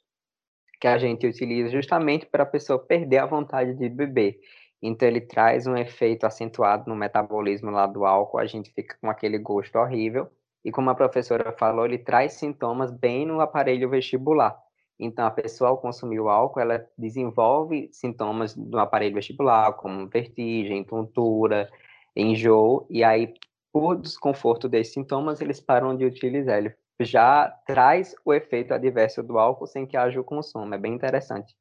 que 0.82 0.88
a 0.88 0.98
gente 0.98 1.28
utiliza 1.28 1.70
justamente 1.70 2.26
para 2.26 2.42
a 2.42 2.48
pessoa 2.48 2.80
perder 2.80 3.20
a 3.20 3.28
vontade 3.28 3.76
de 3.76 3.88
beber. 3.88 4.40
Então, 4.82 5.08
ele 5.08 5.22
traz 5.22 5.68
um 5.68 5.78
efeito 5.78 6.26
acentuado 6.26 6.90
no 6.90 6.96
metabolismo 6.96 7.70
lá 7.70 7.86
do 7.86 8.08
álcool, 8.08 8.40
a 8.40 8.48
gente 8.48 8.74
fica 8.74 8.98
com 9.00 9.08
aquele 9.08 9.38
gosto 9.38 9.78
horrível. 9.78 10.28
E 10.66 10.72
como 10.72 10.90
a 10.90 10.96
professora 10.96 11.56
falou, 11.60 11.86
ele 11.86 12.00
traz 12.00 12.34
sintomas 12.34 12.90
bem 12.90 13.24
no 13.24 13.40
aparelho 13.40 13.88
vestibular. 13.88 14.60
Então, 15.00 15.26
a 15.26 15.32
pessoa, 15.32 15.70
ao 15.70 15.78
consumir 15.78 16.20
o 16.20 16.30
álcool, 16.30 16.60
ela 16.60 16.86
desenvolve 16.98 17.90
sintomas 17.92 18.54
do 18.54 18.78
aparelho 18.78 19.16
vestibular, 19.16 19.72
como 19.74 20.08
vertigem, 20.08 20.84
tontura, 20.84 21.70
enjoo, 22.16 22.86
e 22.90 23.04
aí, 23.04 23.34
por 23.72 23.96
desconforto 23.96 24.68
desses 24.68 24.94
sintomas, 24.94 25.40
eles 25.40 25.62
param 25.62 25.96
de 25.96 26.06
utilizar. 26.06 26.58
Ele 26.58 26.76
já 27.02 27.48
traz 27.66 28.14
o 28.26 28.34
efeito 28.34 28.74
adverso 28.74 29.24
do 29.24 29.40
álcool 29.40 29.68
sem 29.68 29.86
que 29.86 29.96
haja 29.96 30.20
o 30.20 30.24
consumo. 30.24 30.74
É 30.76 30.78
bem 30.78 30.94
interessante. 30.94 31.56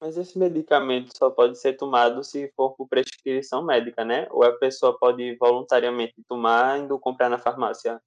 Mas 0.00 0.16
esse 0.16 0.38
medicamento 0.38 1.16
só 1.16 1.30
pode 1.30 1.58
ser 1.58 1.74
tomado 1.74 2.22
se 2.22 2.52
for 2.54 2.74
por 2.74 2.86
prescrição 2.86 3.64
médica, 3.64 4.04
né? 4.04 4.26
Ou 4.30 4.44
a 4.44 4.52
pessoa 4.52 4.98
pode 4.98 5.36
voluntariamente 5.36 6.14
tomar 6.28 6.78
indo 6.78 6.98
comprar 6.98 7.28
na 7.28 7.38
farmácia? 7.38 8.00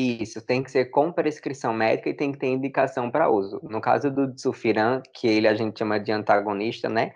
Isso, 0.00 0.40
tem 0.40 0.62
que 0.62 0.70
ser 0.70 0.84
com 0.92 1.10
prescrição 1.10 1.74
médica 1.74 2.08
e 2.08 2.14
tem 2.14 2.30
que 2.30 2.38
ter 2.38 2.46
indicação 2.46 3.10
para 3.10 3.28
uso. 3.28 3.58
No 3.64 3.80
caso 3.80 4.08
do 4.12 4.32
sulfiram, 4.38 5.02
que 5.12 5.26
ele 5.26 5.48
a 5.48 5.54
gente 5.54 5.76
chama 5.76 5.98
de 5.98 6.12
antagonista, 6.12 6.88
né, 6.88 7.10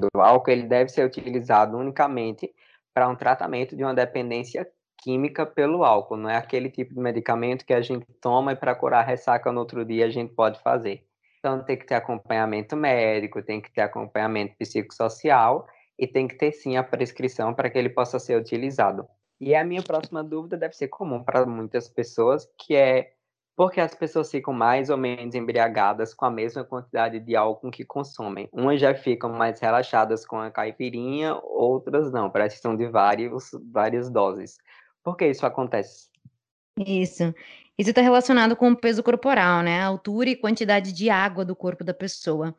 do 0.00 0.20
álcool, 0.20 0.50
ele 0.50 0.64
deve 0.64 0.90
ser 0.90 1.06
utilizado 1.06 1.76
unicamente 1.76 2.52
para 2.92 3.08
um 3.08 3.14
tratamento 3.14 3.76
de 3.76 3.84
uma 3.84 3.94
dependência 3.94 4.68
química 4.98 5.46
pelo 5.46 5.84
álcool. 5.84 6.16
Não 6.16 6.28
é 6.28 6.36
aquele 6.36 6.68
tipo 6.68 6.94
de 6.94 7.00
medicamento 7.00 7.64
que 7.64 7.72
a 7.72 7.80
gente 7.80 8.04
toma 8.20 8.54
e 8.54 8.56
para 8.56 8.74
curar 8.74 9.06
ressaca 9.06 9.52
no 9.52 9.60
outro 9.60 9.84
dia 9.84 10.06
a 10.06 10.10
gente 10.10 10.34
pode 10.34 10.60
fazer. 10.62 11.06
Então 11.38 11.62
tem 11.62 11.78
que 11.78 11.86
ter 11.86 11.94
acompanhamento 11.94 12.76
médico, 12.76 13.40
tem 13.40 13.60
que 13.60 13.70
ter 13.70 13.82
acompanhamento 13.82 14.56
psicossocial 14.58 15.64
e 15.96 16.08
tem 16.08 16.26
que 16.26 16.34
ter 16.34 16.50
sim 16.50 16.76
a 16.76 16.82
prescrição 16.82 17.54
para 17.54 17.70
que 17.70 17.78
ele 17.78 17.90
possa 17.90 18.18
ser 18.18 18.36
utilizado. 18.36 19.06
E 19.40 19.54
a 19.54 19.64
minha 19.64 19.82
próxima 19.82 20.24
dúvida 20.24 20.56
deve 20.56 20.74
ser 20.74 20.88
comum 20.88 21.22
para 21.22 21.44
muitas 21.44 21.88
pessoas, 21.88 22.48
que 22.58 22.74
é 22.74 23.12
por 23.56 23.70
que 23.70 23.80
as 23.80 23.94
pessoas 23.94 24.30
ficam 24.30 24.52
mais 24.52 24.90
ou 24.90 24.98
menos 24.98 25.34
embriagadas 25.34 26.12
com 26.12 26.26
a 26.26 26.30
mesma 26.30 26.62
quantidade 26.62 27.18
de 27.18 27.34
álcool 27.34 27.70
que 27.70 27.84
consomem. 27.84 28.48
Umas 28.52 28.80
já 28.80 28.94
ficam 28.94 29.30
mais 29.30 29.58
relaxadas 29.60 30.26
com 30.26 30.38
a 30.38 30.50
caipirinha, 30.50 31.34
outras 31.42 32.12
não, 32.12 32.28
precisam 32.28 32.76
de 32.76 32.86
vários, 32.86 33.50
várias 33.72 34.10
doses. 34.10 34.58
Por 35.02 35.16
que 35.16 35.26
isso 35.26 35.46
acontece? 35.46 36.08
Isso. 36.78 37.34
Isso 37.78 37.90
está 37.90 38.02
relacionado 38.02 38.56
com 38.56 38.70
o 38.70 38.76
peso 38.76 39.02
corporal, 39.02 39.62
né? 39.62 39.80
A 39.80 39.86
altura 39.86 40.30
e 40.30 40.36
quantidade 40.36 40.92
de 40.92 41.08
água 41.08 41.44
do 41.44 41.56
corpo 41.56 41.84
da 41.84 41.94
pessoa. 41.94 42.54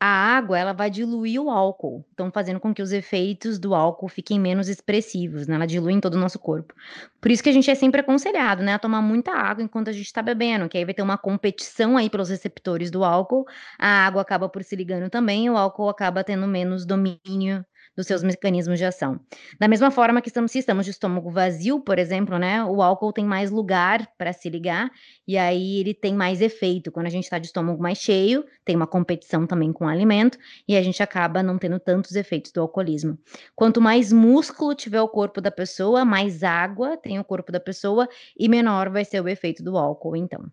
A 0.00 0.06
água, 0.06 0.58
ela 0.58 0.74
vai 0.74 0.90
diluir 0.90 1.40
o 1.40 1.48
álcool, 1.48 2.04
então 2.12 2.30
fazendo 2.30 2.60
com 2.60 2.74
que 2.74 2.82
os 2.82 2.92
efeitos 2.92 3.58
do 3.58 3.74
álcool 3.74 4.08
fiquem 4.08 4.38
menos 4.38 4.68
expressivos, 4.68 5.46
né, 5.46 5.54
ela 5.54 5.66
dilui 5.66 5.94
em 5.94 6.00
todo 6.00 6.16
o 6.16 6.18
nosso 6.18 6.38
corpo. 6.38 6.74
Por 7.18 7.30
isso 7.30 7.42
que 7.42 7.48
a 7.48 7.52
gente 7.52 7.70
é 7.70 7.74
sempre 7.74 8.02
aconselhado, 8.02 8.62
né, 8.62 8.74
a 8.74 8.78
tomar 8.78 9.00
muita 9.00 9.32
água 9.32 9.64
enquanto 9.64 9.88
a 9.88 9.92
gente 9.92 10.04
está 10.04 10.20
bebendo, 10.20 10.68
que 10.68 10.76
aí 10.76 10.84
vai 10.84 10.92
ter 10.92 11.00
uma 11.00 11.16
competição 11.16 11.96
aí 11.96 12.10
pelos 12.10 12.28
receptores 12.28 12.90
do 12.90 13.04
álcool, 13.04 13.46
a 13.78 14.06
água 14.06 14.20
acaba 14.20 14.50
por 14.50 14.62
se 14.62 14.76
ligando 14.76 15.08
também, 15.08 15.48
o 15.48 15.56
álcool 15.56 15.88
acaba 15.88 16.22
tendo 16.22 16.46
menos 16.46 16.84
domínio 16.84 17.64
dos 17.96 18.06
seus 18.06 18.22
mecanismos 18.22 18.78
de 18.78 18.84
ação. 18.84 19.18
Da 19.58 19.66
mesma 19.66 19.90
forma 19.90 20.20
que 20.20 20.28
estamos, 20.28 20.52
se 20.52 20.58
estamos 20.58 20.84
de 20.84 20.90
estômago 20.90 21.30
vazio, 21.30 21.80
por 21.80 21.98
exemplo, 21.98 22.38
né, 22.38 22.62
o 22.64 22.82
álcool 22.82 23.12
tem 23.12 23.24
mais 23.24 23.50
lugar 23.50 24.06
para 24.18 24.32
se 24.32 24.50
ligar 24.50 24.90
e 25.26 25.38
aí 25.38 25.80
ele 25.80 25.94
tem 25.94 26.14
mais 26.14 26.40
efeito. 26.40 26.92
Quando 26.92 27.06
a 27.06 27.10
gente 27.10 27.24
está 27.24 27.38
de 27.38 27.46
estômago 27.46 27.82
mais 27.82 27.98
cheio, 27.98 28.44
tem 28.64 28.76
uma 28.76 28.86
competição 28.86 29.46
também 29.46 29.72
com 29.72 29.86
o 29.86 29.88
alimento 29.88 30.38
e 30.68 30.76
a 30.76 30.82
gente 30.82 31.02
acaba 31.02 31.42
não 31.42 31.58
tendo 31.58 31.80
tantos 31.80 32.14
efeitos 32.14 32.52
do 32.52 32.60
alcoolismo. 32.60 33.18
Quanto 33.54 33.80
mais 33.80 34.12
músculo 34.12 34.74
tiver 34.74 35.00
o 35.00 35.08
corpo 35.08 35.40
da 35.40 35.50
pessoa, 35.50 36.04
mais 36.04 36.42
água 36.42 36.96
tem 36.96 37.18
o 37.18 37.24
corpo 37.24 37.50
da 37.50 37.60
pessoa 37.60 38.06
e 38.38 38.48
menor 38.48 38.90
vai 38.90 39.04
ser 39.04 39.20
o 39.22 39.28
efeito 39.28 39.62
do 39.62 39.78
álcool, 39.78 40.16
então. 40.16 40.44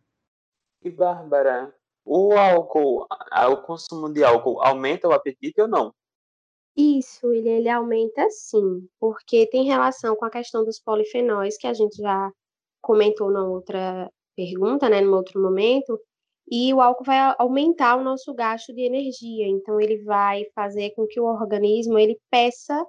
E 0.82 0.90
Bárbara, 0.90 1.74
o 2.06 2.34
álcool, 2.34 3.08
o 3.50 3.58
consumo 3.58 4.12
de 4.12 4.24
álcool 4.24 4.62
aumenta 4.62 5.08
o 5.08 5.14
apetite 5.14 5.62
ou 5.62 5.68
não? 5.68 5.94
Isso, 6.76 7.32
ele, 7.32 7.50
ele 7.50 7.70
aumenta 7.70 8.28
sim, 8.32 8.88
porque 9.00 9.46
tem 9.48 9.66
relação 9.66 10.16
com 10.16 10.26
a 10.26 10.30
questão 10.30 10.66
dos 10.66 10.80
polifenóis, 10.80 11.58
que 11.58 11.68
a 11.68 11.74
gente 11.74 11.98
já 11.98 12.32
comentou 12.82 13.32
na 13.32 13.48
outra 13.48 14.10
pergunta, 14.36 14.90
né, 14.90 15.00
no 15.00 15.16
outro 15.16 15.40
momento, 15.40 16.00
e 16.50 16.74
o 16.74 16.82
álcool 16.82 17.06
vai 17.06 17.36
aumentar 17.38 17.96
o 17.96 18.04
nosso 18.04 18.34
gasto 18.34 18.74
de 18.74 18.82
energia, 18.82 19.48
então 19.48 19.80
ele 19.80 20.04
vai 20.04 20.46
fazer 20.56 20.92
com 20.96 21.06
que 21.08 21.20
o 21.20 21.26
organismo 21.26 21.98
ele 21.98 22.20
peça 22.32 22.86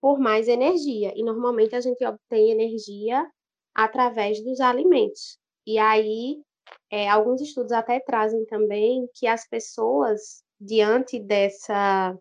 por 0.00 0.18
mais 0.18 0.48
energia, 0.48 1.12
e 1.14 1.22
normalmente 1.22 1.76
a 1.76 1.80
gente 1.80 2.04
obtém 2.04 2.50
energia 2.50 3.30
através 3.74 4.42
dos 4.42 4.60
alimentos. 4.60 5.38
E 5.66 5.78
aí, 5.78 6.40
é, 6.90 7.08
alguns 7.08 7.42
estudos 7.42 7.72
até 7.72 8.00
trazem 8.00 8.46
também 8.46 9.06
que 9.14 9.26
as 9.26 9.46
pessoas, 9.46 10.42
diante 10.58 11.20
dessa 11.20 12.16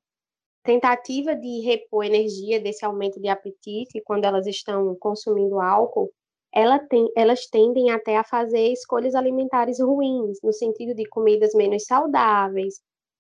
tentativa 0.70 1.36
de 1.36 1.62
repor 1.62 2.06
energia 2.06 2.60
desse 2.60 2.86
aumento 2.86 3.20
de 3.20 3.28
apetite 3.28 4.00
quando 4.06 4.26
elas 4.26 4.46
estão 4.46 4.96
consumindo 5.00 5.60
álcool, 5.60 6.12
ela 6.54 6.78
tem, 6.78 7.12
elas 7.16 7.48
tendem 7.48 7.90
até 7.90 8.16
a 8.16 8.24
fazer 8.24 8.72
escolhas 8.72 9.16
alimentares 9.16 9.80
ruins, 9.80 10.38
no 10.44 10.54
sentido 10.54 10.94
de 10.94 11.10
comidas 11.10 11.56
menos 11.56 11.86
saudáveis, 11.86 12.76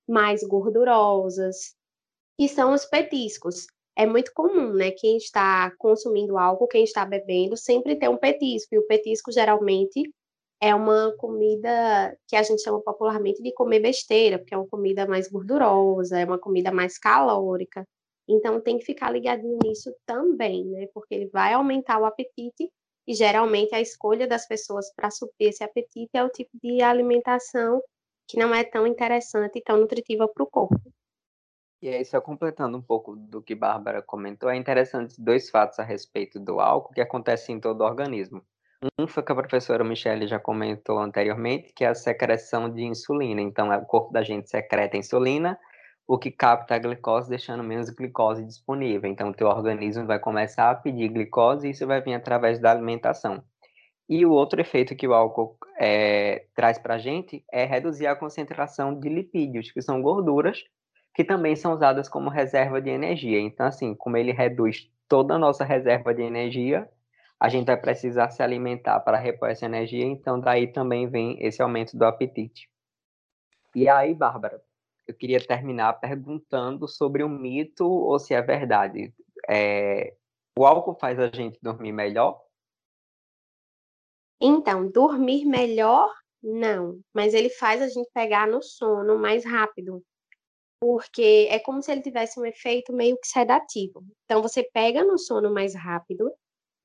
mais 0.07 0.43
gordurosas, 0.43 1.73
que 2.37 2.47
são 2.47 2.71
os 2.71 2.85
petiscos. 2.85 3.65
É 3.97 4.05
muito 4.05 4.31
comum, 4.31 4.71
né? 4.73 4.91
Quem 4.91 5.17
está 5.17 5.71
consumindo 5.79 6.37
álcool, 6.37 6.67
quem 6.67 6.83
está 6.83 7.03
bebendo, 7.03 7.57
sempre 7.57 7.95
tem 7.95 8.09
um 8.09 8.17
petisco, 8.17 8.75
e 8.75 8.77
o 8.77 8.85
petisco 8.85 9.31
geralmente 9.31 10.03
é 10.61 10.75
uma 10.75 11.15
comida 11.17 12.17
que 12.27 12.35
a 12.35 12.43
gente 12.43 12.61
chama 12.61 12.81
popularmente 12.81 13.41
de 13.41 13.53
comer 13.53 13.79
besteira, 13.79 14.37
porque 14.37 14.53
é 14.53 14.57
uma 14.57 14.67
comida 14.67 15.07
mais 15.07 15.29
gordurosa, 15.29 16.19
é 16.19 16.25
uma 16.25 16.39
comida 16.39 16.71
mais 16.71 16.97
calórica. 16.97 17.85
Então 18.27 18.61
tem 18.61 18.77
que 18.77 18.85
ficar 18.85 19.11
ligadinho 19.11 19.57
nisso 19.63 19.93
também, 20.05 20.65
né? 20.65 20.87
Porque 20.93 21.15
ele 21.15 21.27
vai 21.27 21.53
aumentar 21.53 21.99
o 21.99 22.05
apetite 22.05 22.69
e 23.07 23.13
geralmente 23.13 23.73
a 23.73 23.81
escolha 23.81 24.27
das 24.27 24.47
pessoas 24.47 24.93
para 24.93 25.09
suprir 25.09 25.49
esse 25.49 25.63
apetite 25.63 26.11
é 26.13 26.23
o 26.23 26.29
tipo 26.29 26.51
de 26.61 26.81
alimentação 26.81 27.81
que 28.27 28.37
não 28.37 28.53
é 28.53 28.63
tão 28.63 28.85
interessante 28.85 29.57
e 29.57 29.63
tão 29.63 29.77
nutritiva 29.77 30.27
para 30.27 30.43
o 30.43 30.47
corpo. 30.47 30.79
E 31.81 31.87
aí, 31.87 32.03
só 32.05 32.19
completando 32.21 32.77
um 32.77 32.81
pouco 32.81 33.15
do 33.15 33.41
que 33.41 33.55
Bárbara 33.55 34.01
comentou, 34.01 34.49
é 34.49 34.55
interessante 34.55 35.15
dois 35.19 35.49
fatos 35.49 35.79
a 35.79 35.83
respeito 35.83 36.39
do 36.39 36.59
álcool 36.59 36.93
que 36.93 37.01
acontecem 37.01 37.55
em 37.55 37.59
todo 37.59 37.81
o 37.81 37.85
organismo. 37.85 38.45
Um 38.81 39.07
foi 39.07 39.23
que 39.23 39.31
a 39.31 39.35
professora 39.35 39.83
Michelle 39.83 40.25
já 40.25 40.39
comentou 40.39 40.99
anteriormente, 40.99 41.73
que 41.73 41.83
é 41.83 41.87
a 41.89 41.95
secreção 41.95 42.69
de 42.69 42.83
insulina. 42.83 43.41
Então, 43.41 43.73
é 43.73 43.77
o 43.77 43.85
corpo 43.85 44.13
da 44.13 44.23
gente 44.23 44.49
secreta 44.49 44.95
insulina, 44.95 45.59
o 46.07 46.17
que 46.17 46.31
capta 46.31 46.75
a 46.75 46.79
glicose, 46.79 47.29
deixando 47.29 47.61
menos 47.61 47.89
glicose 47.89 48.45
disponível. 48.45 49.09
Então, 49.09 49.29
o 49.29 49.33
teu 49.33 49.47
organismo 49.47 50.05
vai 50.05 50.17
começar 50.17 50.71
a 50.71 50.75
pedir 50.75 51.09
glicose 51.09 51.67
e 51.67 51.71
isso 51.71 51.85
vai 51.85 52.01
vir 52.01 52.13
através 52.13 52.57
da 52.57 52.71
alimentação. 52.71 53.43
E 54.07 54.25
o 54.25 54.31
outro 54.31 54.61
efeito 54.61 54.95
que 54.95 55.07
o 55.07 55.13
álcool 55.13 55.57
é, 55.77 56.45
traz 56.55 56.79
para 56.79 56.95
a 56.95 56.97
gente 56.97 57.43
é 57.51 57.65
reduzir 57.65 58.07
a 58.07 58.15
concentração 58.15 58.97
de 58.97 59.09
lipídios, 59.09 59.71
que 59.71 59.81
são 59.81 60.01
gorduras, 60.01 60.63
que 61.13 61.25
também 61.25 61.55
são 61.55 61.73
usadas 61.73 62.07
como 62.07 62.29
reserva 62.29 62.81
de 62.81 62.89
energia. 62.89 63.39
Então, 63.41 63.65
assim, 63.65 63.93
como 63.93 64.15
ele 64.15 64.31
reduz 64.31 64.89
toda 65.07 65.35
a 65.35 65.37
nossa 65.37 65.65
reserva 65.65 66.13
de 66.13 66.21
energia, 66.21 66.89
a 67.39 67.47
gente 67.47 67.67
vai 67.67 67.79
precisar 67.79 68.29
se 68.31 68.43
alimentar 68.43 68.99
para 68.99 69.17
repor 69.17 69.49
essa 69.49 69.65
energia, 69.65 70.03
então 70.03 70.39
daí 70.39 70.71
também 70.71 71.07
vem 71.07 71.41
esse 71.41 71.61
aumento 71.61 71.97
do 71.97 72.03
apetite. 72.03 72.69
E 73.73 73.87
aí, 73.87 74.13
Bárbara, 74.13 74.61
eu 75.07 75.13
queria 75.13 75.39
terminar 75.39 75.93
perguntando 75.93 76.87
sobre 76.87 77.23
um 77.23 77.29
mito 77.29 77.85
ou 77.85 78.19
se 78.19 78.33
é 78.33 78.41
verdade. 78.41 79.13
É, 79.49 80.15
o 80.57 80.65
álcool 80.65 80.95
faz 80.99 81.17
a 81.17 81.27
gente 81.27 81.57
dormir 81.61 81.93
melhor? 81.93 82.41
Então, 84.41 84.89
dormir 84.89 85.45
melhor, 85.45 86.13
não, 86.43 86.99
mas 87.13 87.33
ele 87.33 87.49
faz 87.49 87.81
a 87.81 87.87
gente 87.87 88.09
pegar 88.13 88.47
no 88.47 88.61
sono 88.61 89.17
mais 89.17 89.45
rápido, 89.45 90.03
porque 90.79 91.47
é 91.49 91.59
como 91.59 91.81
se 91.81 91.91
ele 91.91 92.01
tivesse 92.01 92.39
um 92.39 92.45
efeito 92.45 92.93
meio 92.93 93.17
que 93.17 93.27
sedativo. 93.27 94.03
Então, 94.25 94.41
você 94.41 94.63
pega 94.73 95.03
no 95.03 95.17
sono 95.17 95.53
mais 95.53 95.75
rápido, 95.75 96.31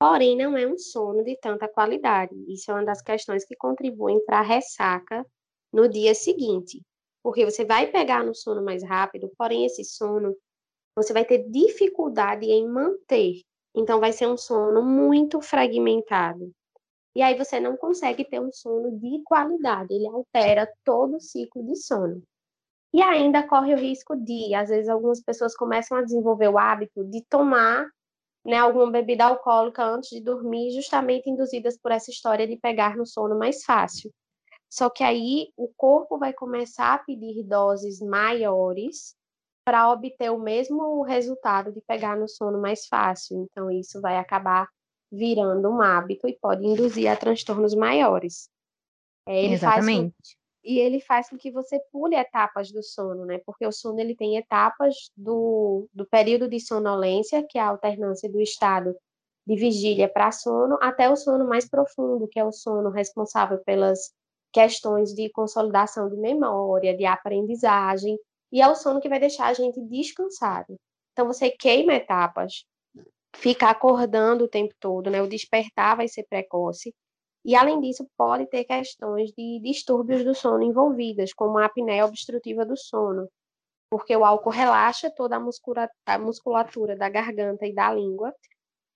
porém 0.04 0.36
não 0.36 0.54
é 0.54 0.66
um 0.66 0.76
sono 0.76 1.24
de 1.24 1.34
tanta 1.38 1.66
qualidade. 1.66 2.34
Isso 2.46 2.70
é 2.70 2.74
uma 2.74 2.84
das 2.84 3.00
questões 3.00 3.42
que 3.42 3.56
contribuem 3.56 4.22
para 4.26 4.40
a 4.40 4.42
ressaca 4.42 5.24
no 5.72 5.88
dia 5.88 6.14
seguinte, 6.14 6.82
porque 7.22 7.42
você 7.42 7.64
vai 7.64 7.86
pegar 7.86 8.22
no 8.22 8.34
sono 8.34 8.62
mais 8.62 8.84
rápido, 8.84 9.32
porém 9.38 9.64
esse 9.64 9.82
sono 9.82 10.36
você 10.94 11.14
vai 11.14 11.24
ter 11.24 11.48
dificuldade 11.48 12.44
em 12.44 12.68
manter. 12.68 13.40
Então, 13.74 13.98
vai 13.98 14.12
ser 14.12 14.26
um 14.26 14.36
sono 14.36 14.82
muito 14.82 15.40
fragmentado. 15.40 16.52
E 17.16 17.22
aí 17.22 17.34
você 17.38 17.58
não 17.58 17.74
consegue 17.74 18.26
ter 18.26 18.40
um 18.40 18.52
sono 18.52 18.98
de 18.98 19.22
qualidade, 19.24 19.94
ele 19.94 20.06
altera 20.06 20.70
todo 20.84 21.16
o 21.16 21.20
ciclo 21.20 21.64
de 21.64 21.76
sono. 21.76 22.22
E 22.92 23.00
ainda 23.00 23.42
corre 23.48 23.72
o 23.72 23.78
risco 23.78 24.14
de, 24.14 24.54
às 24.54 24.68
vezes, 24.68 24.90
algumas 24.90 25.22
pessoas 25.22 25.56
começam 25.56 25.96
a 25.96 26.02
desenvolver 26.02 26.48
o 26.48 26.58
hábito 26.58 27.02
de 27.04 27.24
tomar 27.24 27.88
né, 28.44 28.58
alguma 28.58 28.90
bebida 28.90 29.24
alcoólica 29.24 29.84
antes 29.84 30.10
de 30.10 30.20
dormir, 30.20 30.70
justamente 30.72 31.30
induzidas 31.30 31.78
por 31.78 31.90
essa 31.90 32.10
história 32.10 32.46
de 32.46 32.56
pegar 32.56 32.96
no 32.96 33.06
sono 33.06 33.38
mais 33.38 33.64
fácil. 33.64 34.12
Só 34.70 34.90
que 34.90 35.04
aí 35.04 35.48
o 35.56 35.68
corpo 35.76 36.18
vai 36.18 36.32
começar 36.32 36.94
a 36.94 36.98
pedir 36.98 37.42
doses 37.44 38.00
maiores 38.00 39.14
para 39.64 39.90
obter 39.90 40.30
o 40.30 40.38
mesmo 40.38 41.02
resultado 41.02 41.72
de 41.72 41.80
pegar 41.80 42.16
no 42.16 42.28
sono 42.28 42.60
mais 42.60 42.86
fácil. 42.86 43.48
Então, 43.50 43.70
isso 43.70 44.00
vai 44.00 44.18
acabar 44.18 44.68
virando 45.10 45.70
um 45.70 45.80
hábito 45.80 46.28
e 46.28 46.36
pode 46.38 46.66
induzir 46.66 47.10
a 47.10 47.16
transtornos 47.16 47.74
maiores. 47.74 48.50
É, 49.26 49.42
ele 49.42 49.54
Exatamente. 49.54 50.12
Faz 50.12 50.43
e 50.64 50.78
ele 50.78 51.00
faz 51.00 51.28
com 51.28 51.36
que 51.36 51.50
você 51.50 51.78
pule 51.92 52.16
etapas 52.16 52.72
do 52.72 52.82
sono, 52.82 53.26
né? 53.26 53.38
Porque 53.44 53.66
o 53.66 53.72
sono 53.72 54.00
ele 54.00 54.16
tem 54.16 54.36
etapas 54.36 55.10
do, 55.16 55.86
do 55.92 56.06
período 56.06 56.48
de 56.48 56.58
sonolência, 56.58 57.44
que 57.48 57.58
é 57.58 57.60
a 57.60 57.68
alternância 57.68 58.30
do 58.30 58.40
estado 58.40 58.96
de 59.46 59.56
vigília 59.56 60.08
para 60.08 60.32
sono, 60.32 60.78
até 60.80 61.10
o 61.10 61.16
sono 61.16 61.46
mais 61.46 61.68
profundo, 61.68 62.26
que 62.26 62.40
é 62.40 62.44
o 62.44 62.50
sono 62.50 62.88
responsável 62.88 63.58
pelas 63.58 64.12
questões 64.50 65.12
de 65.12 65.28
consolidação 65.30 66.08
de 66.08 66.16
memória, 66.16 66.96
de 66.96 67.04
aprendizagem, 67.04 68.18
e 68.50 68.62
é 68.62 68.68
o 68.68 68.74
sono 68.74 69.00
que 69.00 69.08
vai 69.08 69.20
deixar 69.20 69.48
a 69.48 69.52
gente 69.52 69.80
descansado. 69.82 70.76
Então 71.12 71.26
você 71.26 71.50
queima 71.50 71.94
etapas, 71.94 72.64
fica 73.36 73.68
acordando 73.68 74.44
o 74.44 74.48
tempo 74.48 74.74
todo, 74.80 75.10
né? 75.10 75.20
O 75.20 75.28
despertar 75.28 75.96
vai 75.96 76.08
ser 76.08 76.24
precoce, 76.24 76.94
e, 77.44 77.54
além 77.54 77.80
disso, 77.80 78.08
pode 78.16 78.46
ter 78.46 78.64
questões 78.64 79.30
de 79.32 79.60
distúrbios 79.60 80.24
do 80.24 80.34
sono 80.34 80.62
envolvidas, 80.62 81.32
como 81.32 81.58
a 81.58 81.66
apneia 81.66 82.06
obstrutiva 82.06 82.64
do 82.64 82.76
sono, 82.76 83.28
porque 83.90 84.16
o 84.16 84.24
álcool 84.24 84.50
relaxa 84.50 85.10
toda 85.10 85.36
a 85.36 85.40
musculatura, 85.40 85.94
a 86.06 86.18
musculatura 86.18 86.96
da 86.96 87.08
garganta 87.08 87.66
e 87.66 87.74
da 87.74 87.92
língua, 87.92 88.34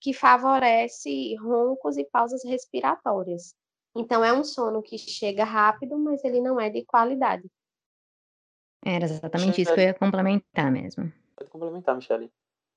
que 0.01 0.13
favorece 0.13 1.35
roncos 1.35 1.97
e 1.97 2.05
pausas 2.05 2.43
respiratórias. 2.43 3.53
Então, 3.95 4.23
é 4.23 4.33
um 4.33 4.43
sono 4.43 4.81
que 4.81 4.97
chega 4.97 5.43
rápido, 5.43 5.97
mas 5.97 6.23
ele 6.23 6.41
não 6.41 6.59
é 6.59 6.69
de 6.69 6.85
qualidade. 6.85 7.47
Era 8.83 9.05
exatamente 9.05 9.61
isso 9.61 9.73
que 9.73 9.79
eu 9.79 9.83
ia 9.83 9.93
complementar 9.93 10.71
mesmo. 10.71 11.11
Pode 11.35 11.49
complementar, 11.49 11.95
Michele. 11.95 12.31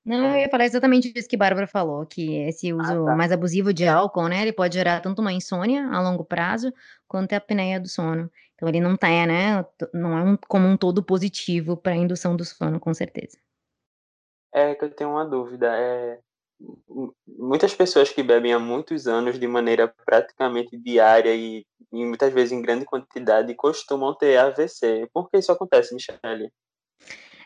Não, 0.05 0.31
eu 0.31 0.41
ia 0.41 0.49
falar 0.49 0.65
exatamente 0.65 1.13
isso 1.15 1.29
que 1.29 1.37
a 1.37 1.39
Bárbara 1.39 1.67
falou, 1.67 2.05
que 2.05 2.35
esse 2.43 2.71
ah, 2.71 2.77
uso 2.77 3.05
tá. 3.05 3.15
mais 3.15 3.31
abusivo 3.31 3.73
de 3.73 3.87
álcool, 3.87 4.29
né, 4.29 4.43
ele 4.43 4.53
pode 4.53 4.75
gerar 4.75 5.01
tanto 5.01 5.21
uma 5.21 5.33
insônia 5.33 5.87
a 5.89 6.01
longo 6.01 6.25
prazo, 6.25 6.73
quanto 7.07 7.33
a 7.33 7.37
apneia 7.37 7.79
do 7.79 7.89
sono. 7.89 8.31
Então 8.55 8.69
ele 8.69 8.81
não 8.81 8.97
tá, 8.97 9.09
né, 9.09 9.65
não 9.95 10.19
é 10.19 10.23
um, 10.23 10.37
como 10.49 10.67
um 10.67 10.77
todo 10.77 11.05
positivo 11.05 11.77
para 11.77 11.93
a 11.93 11.97
indução 11.97 12.35
do 12.37 12.45
sono, 12.45 12.81
com 12.81 12.93
certeza. 12.93 13.39
É 14.53 14.75
que 14.75 14.85
eu 14.85 14.91
tenho 14.91 15.11
uma 15.11 15.25
dúvida, 15.25 15.69
é 15.75 16.19
muitas 17.27 17.75
pessoas 17.75 18.11
que 18.11 18.23
bebem 18.23 18.53
há 18.53 18.59
muitos 18.59 19.07
anos 19.07 19.39
de 19.39 19.47
maneira 19.47 19.93
praticamente 20.05 20.77
diária 20.77 21.35
e, 21.35 21.67
e 21.93 22.05
muitas 22.05 22.33
vezes 22.33 22.53
em 22.53 22.63
grande 22.63 22.85
quantidade 22.85 23.55
costumam 23.55 24.15
ter 24.15 24.37
AVC. 24.37 25.09
Por 25.13 25.31
que 25.31 25.39
isso 25.39 25.53
acontece, 25.53 25.95
Michele? 25.95 26.53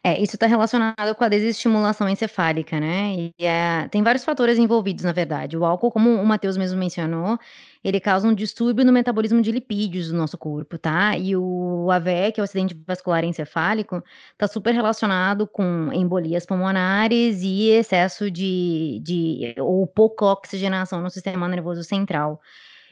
É, 0.02 0.20
isso 0.20 0.36
está 0.36 0.46
relacionado 0.46 1.14
com 1.14 1.24
a 1.24 1.28
desestimulação 1.28 2.08
encefálica, 2.08 2.78
né? 2.78 3.32
E 3.38 3.44
é, 3.44 3.88
tem 3.88 4.02
vários 4.02 4.24
fatores 4.24 4.58
envolvidos, 4.58 5.04
na 5.04 5.12
verdade. 5.12 5.56
O 5.56 5.64
álcool, 5.64 5.90
como 5.90 6.10
o 6.10 6.26
Matheus 6.26 6.56
mesmo 6.56 6.78
mencionou, 6.78 7.38
ele 7.82 8.00
causa 8.00 8.26
um 8.26 8.34
distúrbio 8.34 8.84
no 8.84 8.92
metabolismo 8.92 9.40
de 9.40 9.52
lipídios 9.52 10.08
do 10.08 10.16
nosso 10.16 10.36
corpo, 10.36 10.78
tá? 10.78 11.16
E 11.16 11.36
o 11.36 11.90
AVE, 11.90 12.32
que 12.32 12.40
é 12.40 12.42
o 12.42 12.44
acidente 12.44 12.76
vascular 12.86 13.24
encefálico, 13.24 14.02
está 14.32 14.48
super 14.48 14.74
relacionado 14.74 15.46
com 15.46 15.90
embolias 15.92 16.44
pulmonares 16.44 17.42
e 17.42 17.70
excesso 17.70 18.30
de, 18.30 19.00
de 19.04 19.54
ou 19.58 19.86
pouca 19.86 20.26
oxigenação 20.26 21.00
no 21.00 21.10
sistema 21.10 21.48
nervoso 21.48 21.84
central 21.84 22.40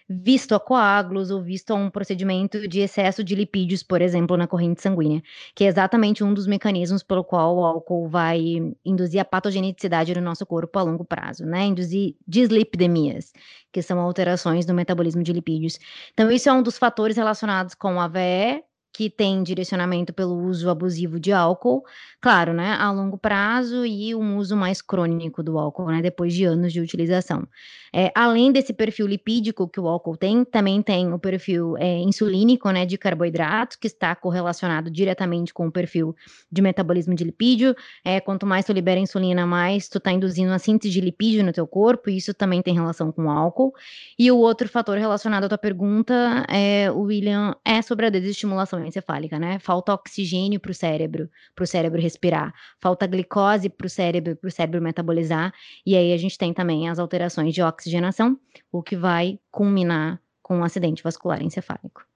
visto 0.08 0.54
a 0.54 0.60
coágulos 0.60 1.30
ou 1.30 1.42
visto 1.42 1.70
a 1.72 1.74
um 1.74 1.90
procedimento 1.90 2.68
de 2.68 2.80
excesso 2.80 3.24
de 3.24 3.34
lipídios, 3.34 3.82
por 3.82 4.02
exemplo, 4.02 4.36
na 4.36 4.46
corrente 4.46 4.82
sanguínea, 4.82 5.22
que 5.54 5.64
é 5.64 5.68
exatamente 5.68 6.22
um 6.22 6.34
dos 6.34 6.46
mecanismos 6.46 7.02
pelo 7.02 7.24
qual 7.24 7.56
o 7.56 7.64
álcool 7.64 8.08
vai 8.08 8.40
induzir 8.84 9.20
a 9.20 9.24
patogenicidade 9.24 10.14
no 10.14 10.20
nosso 10.20 10.44
corpo 10.46 10.78
a 10.78 10.82
longo 10.82 11.04
prazo, 11.04 11.46
né? 11.46 11.64
Induzir 11.64 12.16
dislipidemias, 12.26 13.32
que 13.72 13.82
são 13.82 13.98
alterações 13.98 14.66
no 14.66 14.74
metabolismo 14.74 15.22
de 15.22 15.32
lipídios. 15.32 15.78
Então, 16.12 16.30
isso 16.30 16.48
é 16.48 16.52
um 16.52 16.62
dos 16.62 16.78
fatores 16.78 17.16
relacionados 17.16 17.74
com 17.74 18.00
a 18.00 18.04
AVE, 18.04 18.62
que 18.94 19.10
tem 19.10 19.42
direcionamento 19.42 20.12
pelo 20.12 20.38
uso 20.38 20.70
abusivo 20.70 21.18
de 21.18 21.32
álcool, 21.32 21.84
claro, 22.20 22.54
né, 22.54 22.76
a 22.78 22.92
longo 22.92 23.18
prazo 23.18 23.84
e 23.84 24.14
um 24.14 24.36
uso 24.36 24.56
mais 24.56 24.80
crônico 24.80 25.42
do 25.42 25.58
álcool, 25.58 25.88
né, 25.88 26.00
depois 26.00 26.32
de 26.32 26.44
anos 26.44 26.72
de 26.72 26.80
utilização. 26.80 27.46
É, 27.92 28.10
além 28.14 28.50
desse 28.50 28.72
perfil 28.72 29.06
lipídico 29.06 29.68
que 29.68 29.78
o 29.78 29.86
álcool 29.86 30.16
tem, 30.16 30.44
também 30.44 30.80
tem 30.80 31.12
o 31.12 31.18
perfil 31.18 31.76
é, 31.76 31.98
insulínico, 31.98 32.70
né, 32.70 32.86
de 32.86 32.96
carboidratos, 32.96 33.76
que 33.76 33.88
está 33.88 34.14
correlacionado 34.14 34.90
diretamente 34.90 35.52
com 35.52 35.66
o 35.66 35.72
perfil 35.72 36.14
de 36.50 36.62
metabolismo 36.62 37.14
de 37.14 37.24
lipídio. 37.24 37.74
É, 38.04 38.20
quanto 38.20 38.46
mais 38.46 38.64
tu 38.64 38.72
libera 38.72 39.00
insulina, 39.00 39.44
mais 39.44 39.88
tu 39.88 39.98
está 39.98 40.12
induzindo 40.12 40.52
a 40.52 40.58
síntese 40.58 40.92
de 40.92 41.00
lipídio 41.00 41.44
no 41.44 41.52
teu 41.52 41.66
corpo, 41.66 42.10
e 42.10 42.16
isso 42.16 42.32
também 42.32 42.62
tem 42.62 42.74
relação 42.74 43.10
com 43.10 43.26
o 43.26 43.30
álcool. 43.30 43.72
E 44.16 44.30
o 44.30 44.38
outro 44.38 44.68
fator 44.68 44.98
relacionado 44.98 45.44
à 45.44 45.48
tua 45.48 45.58
pergunta, 45.58 46.44
é, 46.48 46.90
William, 46.90 47.56
é 47.64 47.82
sobre 47.82 48.06
a 48.06 48.10
desestimulação 48.10 48.83
encefálica, 48.86 49.38
né? 49.38 49.58
Falta 49.58 49.92
oxigênio 49.92 50.60
para 50.60 50.70
o 50.70 50.74
cérebro, 50.74 51.30
para 51.54 51.62
o 51.62 51.66
cérebro 51.66 52.00
respirar, 52.00 52.54
falta 52.80 53.06
glicose 53.06 53.68
para 53.68 53.86
o 53.86 53.90
cérebro, 53.90 54.36
para 54.36 54.48
o 54.48 54.50
cérebro 54.50 54.82
metabolizar, 54.82 55.52
e 55.84 55.96
aí 55.96 56.12
a 56.12 56.16
gente 56.16 56.38
tem 56.38 56.52
também 56.52 56.88
as 56.88 56.98
alterações 56.98 57.54
de 57.54 57.62
oxigenação, 57.62 58.38
o 58.70 58.82
que 58.82 58.96
vai 58.96 59.38
culminar 59.50 60.20
com 60.42 60.58
um 60.58 60.64
acidente 60.64 61.02
vascular 61.02 61.42
encefálico. 61.42 62.06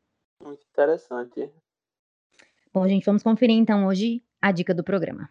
Muito 0.43 0.65
interessante. 0.71 1.51
Bom, 2.73 2.87
gente, 2.87 3.05
vamos 3.05 3.23
conferir 3.23 3.57
então 3.57 3.87
hoje 3.87 4.23
a 4.41 4.53
dica 4.53 4.75
do 4.75 4.85
programa. 4.85 5.31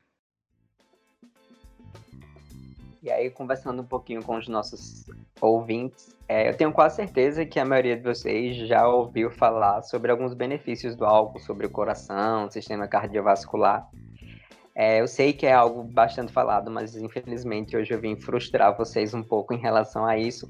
E 3.08 3.10
aí, 3.10 3.30
conversando 3.30 3.82
um 3.82 3.86
pouquinho 3.86 4.22
com 4.22 4.36
os 4.36 4.50
nossos 4.50 5.06
ouvintes, 5.40 6.14
é, 6.28 6.50
eu 6.50 6.58
tenho 6.58 6.74
quase 6.74 6.98
certeza 6.98 7.46
que 7.46 7.58
a 7.58 7.64
maioria 7.64 7.96
de 7.96 8.04
vocês 8.04 8.68
já 8.68 8.86
ouviu 8.86 9.32
falar 9.32 9.82
sobre 9.84 10.12
alguns 10.12 10.34
benefícios 10.34 10.94
do 10.94 11.06
álcool, 11.06 11.40
sobre 11.40 11.66
o 11.66 11.70
coração, 11.70 12.52
sistema 12.52 12.86
cardiovascular. 12.86 13.90
É, 14.76 15.00
eu 15.00 15.08
sei 15.08 15.32
que 15.32 15.46
é 15.48 15.54
algo 15.54 15.84
bastante 15.86 16.34
falado, 16.34 16.70
mas 16.70 16.98
infelizmente 16.98 17.78
hoje 17.78 17.94
eu 17.94 18.02
vim 18.02 18.18
frustrar 18.18 18.76
vocês 18.76 19.14
um 19.14 19.24
pouco 19.24 19.54
em 19.54 19.58
relação 19.58 20.06
a 20.06 20.18
isso, 20.18 20.46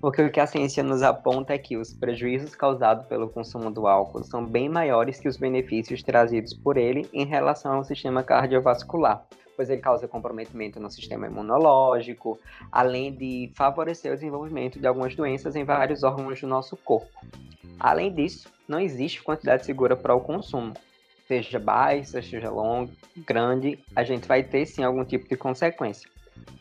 porque 0.00 0.22
o 0.22 0.30
que 0.30 0.40
a 0.40 0.46
ciência 0.46 0.82
nos 0.82 1.02
aponta 1.02 1.52
é 1.54 1.58
que 1.58 1.76
os 1.76 1.92
prejuízos 1.92 2.54
causados 2.54 3.06
pelo 3.06 3.28
consumo 3.28 3.70
do 3.70 3.86
álcool 3.86 4.22
são 4.22 4.44
bem 4.44 4.68
maiores 4.68 5.18
que 5.18 5.28
os 5.28 5.36
benefícios 5.36 6.02
trazidos 6.02 6.54
por 6.54 6.76
ele 6.76 7.08
em 7.12 7.26
relação 7.26 7.74
ao 7.74 7.84
sistema 7.84 8.22
cardiovascular 8.22 9.26
pois 9.58 9.68
ele 9.68 9.82
causa 9.82 10.06
comprometimento 10.06 10.78
no 10.78 10.88
sistema 10.88 11.26
imunológico, 11.26 12.38
além 12.70 13.12
de 13.12 13.50
favorecer 13.56 14.12
o 14.12 14.14
desenvolvimento 14.14 14.78
de 14.78 14.86
algumas 14.86 15.16
doenças 15.16 15.56
em 15.56 15.64
vários 15.64 16.04
órgãos 16.04 16.40
do 16.40 16.46
nosso 16.46 16.76
corpo. 16.76 17.10
Além 17.80 18.14
disso, 18.14 18.48
não 18.68 18.78
existe 18.78 19.20
quantidade 19.20 19.66
segura 19.66 19.96
para 19.96 20.14
o 20.14 20.20
consumo. 20.20 20.74
Seja 21.26 21.58
baixa, 21.58 22.22
seja 22.22 22.48
longa, 22.48 22.92
grande, 23.16 23.80
a 23.96 24.04
gente 24.04 24.28
vai 24.28 24.44
ter 24.44 24.64
sim 24.64 24.84
algum 24.84 25.04
tipo 25.04 25.28
de 25.28 25.36
consequência. 25.36 26.08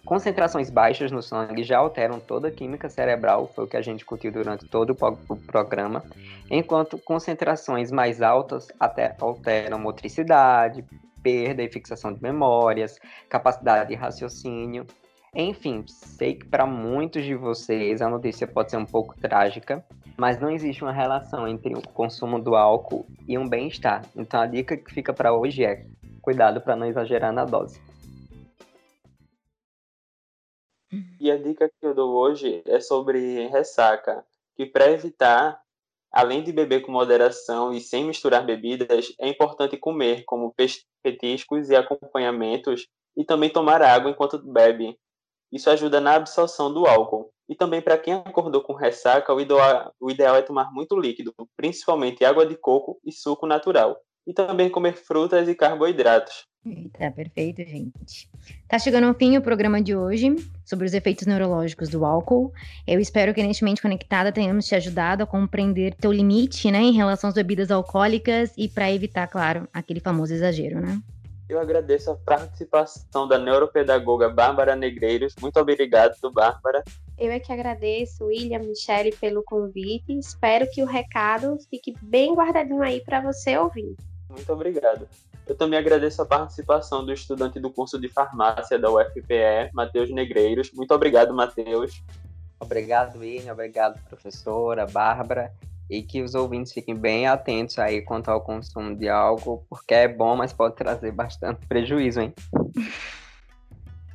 Concentrações 0.05 0.69
baixas 0.69 1.11
no 1.11 1.21
sangue 1.21 1.63
já 1.63 1.79
alteram 1.79 2.17
toda 2.19 2.47
a 2.47 2.51
química 2.51 2.89
cerebral, 2.89 3.51
foi 3.53 3.65
o 3.65 3.67
que 3.67 3.75
a 3.75 3.81
gente 3.81 3.97
discutiu 3.97 4.31
durante 4.31 4.65
todo 4.65 4.95
o 5.29 5.35
programa, 5.35 6.01
enquanto 6.49 6.97
concentrações 6.97 7.91
mais 7.91 8.21
altas 8.21 8.69
até 8.79 9.15
alteram 9.19 9.77
motricidade, 9.77 10.85
perda 11.21 11.61
e 11.61 11.69
fixação 11.69 12.13
de 12.13 12.23
memórias, 12.23 12.97
capacidade 13.27 13.89
de 13.89 13.95
raciocínio. 13.95 14.87
Enfim, 15.35 15.83
sei 15.85 16.35
que 16.35 16.45
para 16.45 16.65
muitos 16.65 17.25
de 17.25 17.35
vocês 17.35 18.01
a 18.01 18.09
notícia 18.09 18.47
pode 18.47 18.71
ser 18.71 18.77
um 18.77 18.85
pouco 18.85 19.13
trágica, 19.19 19.83
mas 20.15 20.39
não 20.39 20.49
existe 20.49 20.83
uma 20.83 20.93
relação 20.93 21.45
entre 21.47 21.75
o 21.75 21.81
consumo 21.81 22.39
do 22.39 22.55
álcool 22.55 23.05
e 23.27 23.37
um 23.37 23.47
bem-estar. 23.47 24.03
Então 24.15 24.39
a 24.39 24.47
dica 24.47 24.77
que 24.77 24.93
fica 24.93 25.11
para 25.11 25.33
hoje 25.33 25.65
é 25.65 25.85
cuidado 26.21 26.61
para 26.61 26.77
não 26.77 26.87
exagerar 26.87 27.33
na 27.33 27.43
dose. 27.43 27.79
E 31.27 31.31
a 31.31 31.35
dica 31.35 31.67
que 31.67 31.85
eu 31.85 31.93
dou 31.93 32.15
hoje 32.15 32.63
é 32.65 32.79
sobre 32.79 33.49
ressaca, 33.49 34.25
que 34.55 34.65
para 34.65 34.89
evitar, 34.89 35.61
além 36.09 36.41
de 36.41 36.53
beber 36.53 36.79
com 36.79 36.89
moderação 36.89 37.73
e 37.73 37.81
sem 37.81 38.05
misturar 38.05 38.45
bebidas, 38.45 39.13
é 39.19 39.27
importante 39.27 39.75
comer 39.75 40.23
como 40.23 40.55
petiscos 41.03 41.69
e 41.69 41.75
acompanhamentos 41.75 42.87
e 43.17 43.25
também 43.25 43.49
tomar 43.49 43.81
água 43.81 44.09
enquanto 44.09 44.41
bebe. 44.41 44.97
Isso 45.51 45.69
ajuda 45.69 45.99
na 45.99 46.15
absorção 46.15 46.73
do 46.73 46.87
álcool. 46.87 47.29
E 47.49 47.55
também 47.55 47.81
para 47.81 47.97
quem 47.97 48.13
acordou 48.13 48.61
com 48.61 48.71
ressaca, 48.71 49.33
o 49.33 49.41
ideal, 49.41 49.93
o 49.99 50.09
ideal 50.09 50.37
é 50.37 50.41
tomar 50.41 50.71
muito 50.71 50.97
líquido, 50.97 51.33
principalmente 51.57 52.23
água 52.23 52.45
de 52.45 52.55
coco 52.55 53.01
e 53.03 53.11
suco 53.11 53.45
natural. 53.45 53.99
E 54.25 54.33
também 54.33 54.69
comer 54.69 54.93
frutas 54.93 55.49
e 55.49 55.55
carboidratos. 55.55 56.45
Tá 56.97 57.11
perfeito, 57.11 57.63
gente. 57.63 58.29
Tá 58.67 58.79
chegando 58.79 59.07
ao 59.07 59.13
fim 59.13 59.37
o 59.37 59.41
programa 59.41 59.81
de 59.81 59.95
hoje 59.95 60.35
sobre 60.65 60.85
os 60.85 60.93
efeitos 60.93 61.25
neurológicos 61.25 61.89
do 61.89 62.03
álcool. 62.05 62.51
Eu 62.85 62.99
espero 62.99 63.33
que 63.33 63.43
neste 63.43 63.63
Mente 63.63 63.81
Conectada 63.81 64.31
tenhamos 64.31 64.65
te 64.65 64.75
ajudado 64.75 65.23
a 65.23 65.27
compreender 65.27 65.93
teu 65.95 66.11
limite, 66.11 66.69
né, 66.71 66.79
em 66.79 66.93
relação 66.93 67.29
às 67.29 67.35
bebidas 67.35 67.71
alcoólicas 67.71 68.51
e 68.57 68.67
para 68.67 68.91
evitar, 68.91 69.27
claro, 69.27 69.67
aquele 69.73 69.99
famoso 69.99 70.33
exagero, 70.33 70.81
né? 70.81 71.01
Eu 71.49 71.59
agradeço 71.61 72.11
a 72.11 72.15
participação 72.15 73.25
da 73.25 73.37
neuropedagoga 73.37 74.27
Bárbara 74.27 74.75
Negreiros. 74.75 75.33
Muito 75.41 75.57
obrigado, 75.57 76.15
Bárbara. 76.33 76.83
Eu 77.17 77.31
é 77.31 77.39
que 77.39 77.53
agradeço, 77.53 78.25
William, 78.25 78.59
Michele, 78.59 79.15
pelo 79.15 79.41
convite. 79.43 80.11
Espero 80.17 80.69
que 80.69 80.83
o 80.83 80.85
recado 80.85 81.57
fique 81.69 81.95
bem 82.01 82.33
guardadinho 82.35 82.81
aí 82.81 82.99
para 82.99 83.21
você 83.21 83.57
ouvir. 83.57 83.95
Muito 84.29 84.51
obrigado. 84.51 85.07
Eu 85.47 85.55
também 85.55 85.79
agradeço 85.79 86.21
a 86.21 86.25
participação 86.25 87.05
do 87.05 87.13
estudante 87.13 87.59
do 87.59 87.71
curso 87.71 87.99
de 87.99 88.09
farmácia 88.09 88.77
da 88.77 88.91
UFPE, 88.91 89.71
Matheus 89.73 90.09
Negreiros. 90.11 90.71
Muito 90.73 90.93
obrigado, 90.93 91.33
Matheus. 91.33 92.03
Obrigado, 92.59 93.19
William. 93.19 93.53
Obrigado, 93.53 93.99
professora, 94.09 94.85
Bárbara 94.85 95.51
e 95.89 96.01
que 96.01 96.21
os 96.21 96.35
ouvintes 96.35 96.73
fiquem 96.73 96.95
bem 96.95 97.27
atentos 97.27 97.79
aí 97.79 98.01
quanto 98.01 98.29
ao 98.29 98.41
consumo 98.41 98.95
de 98.95 99.07
álcool, 99.07 99.65
porque 99.69 99.93
é 99.93 100.07
bom, 100.07 100.35
mas 100.35 100.51
pode 100.51 100.75
trazer 100.75 101.11
bastante 101.11 101.65
prejuízo, 101.65 102.19
hein? 102.21 102.33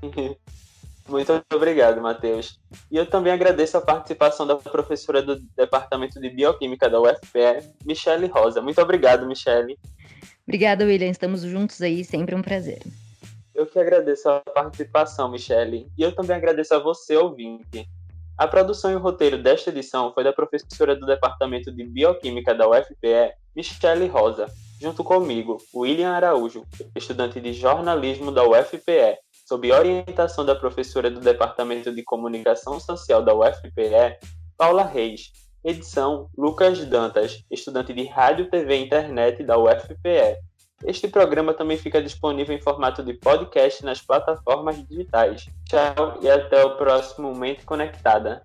Muito 1.09 1.45
obrigado, 1.53 2.01
Matheus. 2.01 2.61
E 2.91 2.97
eu 2.97 3.05
também 3.05 3.33
agradeço 3.33 3.77
a 3.77 3.81
participação 3.81 4.47
da 4.47 4.55
professora 4.55 5.21
do 5.21 5.41
Departamento 5.57 6.21
de 6.21 6.31
Bioquímica 6.31 6.89
da 6.89 7.01
UFPE, 7.01 7.75
Michele 7.85 8.29
Rosa. 8.29 8.63
Muito 8.63 8.81
obrigado, 8.81 9.27
Michele. 9.27 9.79
Obrigada, 10.47 10.85
William. 10.85 11.11
Estamos 11.11 11.43
juntos 11.43 11.81
aí, 11.81 12.05
sempre 12.05 12.35
um 12.35 12.43
prazer. 12.43 12.83
Eu 13.55 13.67
que 13.67 13.79
agradeço 13.79 14.29
a 14.29 14.41
participação, 14.41 15.31
Michele. 15.31 15.87
E 15.97 16.03
eu 16.03 16.15
também 16.15 16.37
agradeço 16.37 16.75
a 16.75 16.79
você, 16.79 17.17
ouvinte. 17.17 17.89
A 18.37 18.49
produção 18.49 18.91
e 18.91 18.97
o 18.97 18.99
roteiro 18.99 19.41
desta 19.41 19.71
edição 19.71 20.13
foi 20.13 20.25
da 20.25 20.33
professora 20.33 20.97
do 20.97 21.07
Departamento 21.07 21.71
de 21.71 21.85
Bioquímica 21.85 22.55
da 22.55 22.69
UFPE, 22.69 23.35
Michele 23.55 24.07
Rosa, 24.07 24.47
junto 24.81 25.05
comigo, 25.05 25.59
William 25.75 26.11
Araújo, 26.11 26.65
estudante 26.97 27.41
de 27.41 27.53
jornalismo 27.53 28.33
da 28.33 28.43
UFPE, 28.45 29.19
sob 29.47 29.71
orientação 29.71 30.45
da 30.45 30.57
professora 30.57 31.11
do 31.11 31.21
Departamento 31.21 31.95
de 31.95 32.03
Comunicação 32.03 32.81
Social 32.81 33.23
da 33.23 33.35
UFPE, 33.35 34.19
Paula 34.57 34.83
Reis. 34.83 35.31
Edição: 35.65 36.29
Lucas 36.37 36.85
Dantas, 36.85 37.45
estudante 37.51 37.93
de 37.93 38.05
Rádio, 38.07 38.51
TV 38.51 38.77
e 38.79 38.85
Internet 38.85 39.45
da 39.45 39.57
UFPE. 39.57 40.39
Este 40.85 41.07
programa 41.07 41.55
também 41.55 41.77
fica 41.77 42.03
disponível 42.03 42.57
em 42.57 42.61
formato 42.61 43.03
de 43.05 43.15
podcast 43.15 43.85
nas 43.85 44.01
plataformas 44.01 44.85
digitais. 44.89 45.47
Tchau 45.69 46.19
e 46.21 46.29
até 46.29 46.65
o 46.65 46.77
próximo 46.77 47.33
Mente 47.35 47.65
Conectada. 47.65 48.43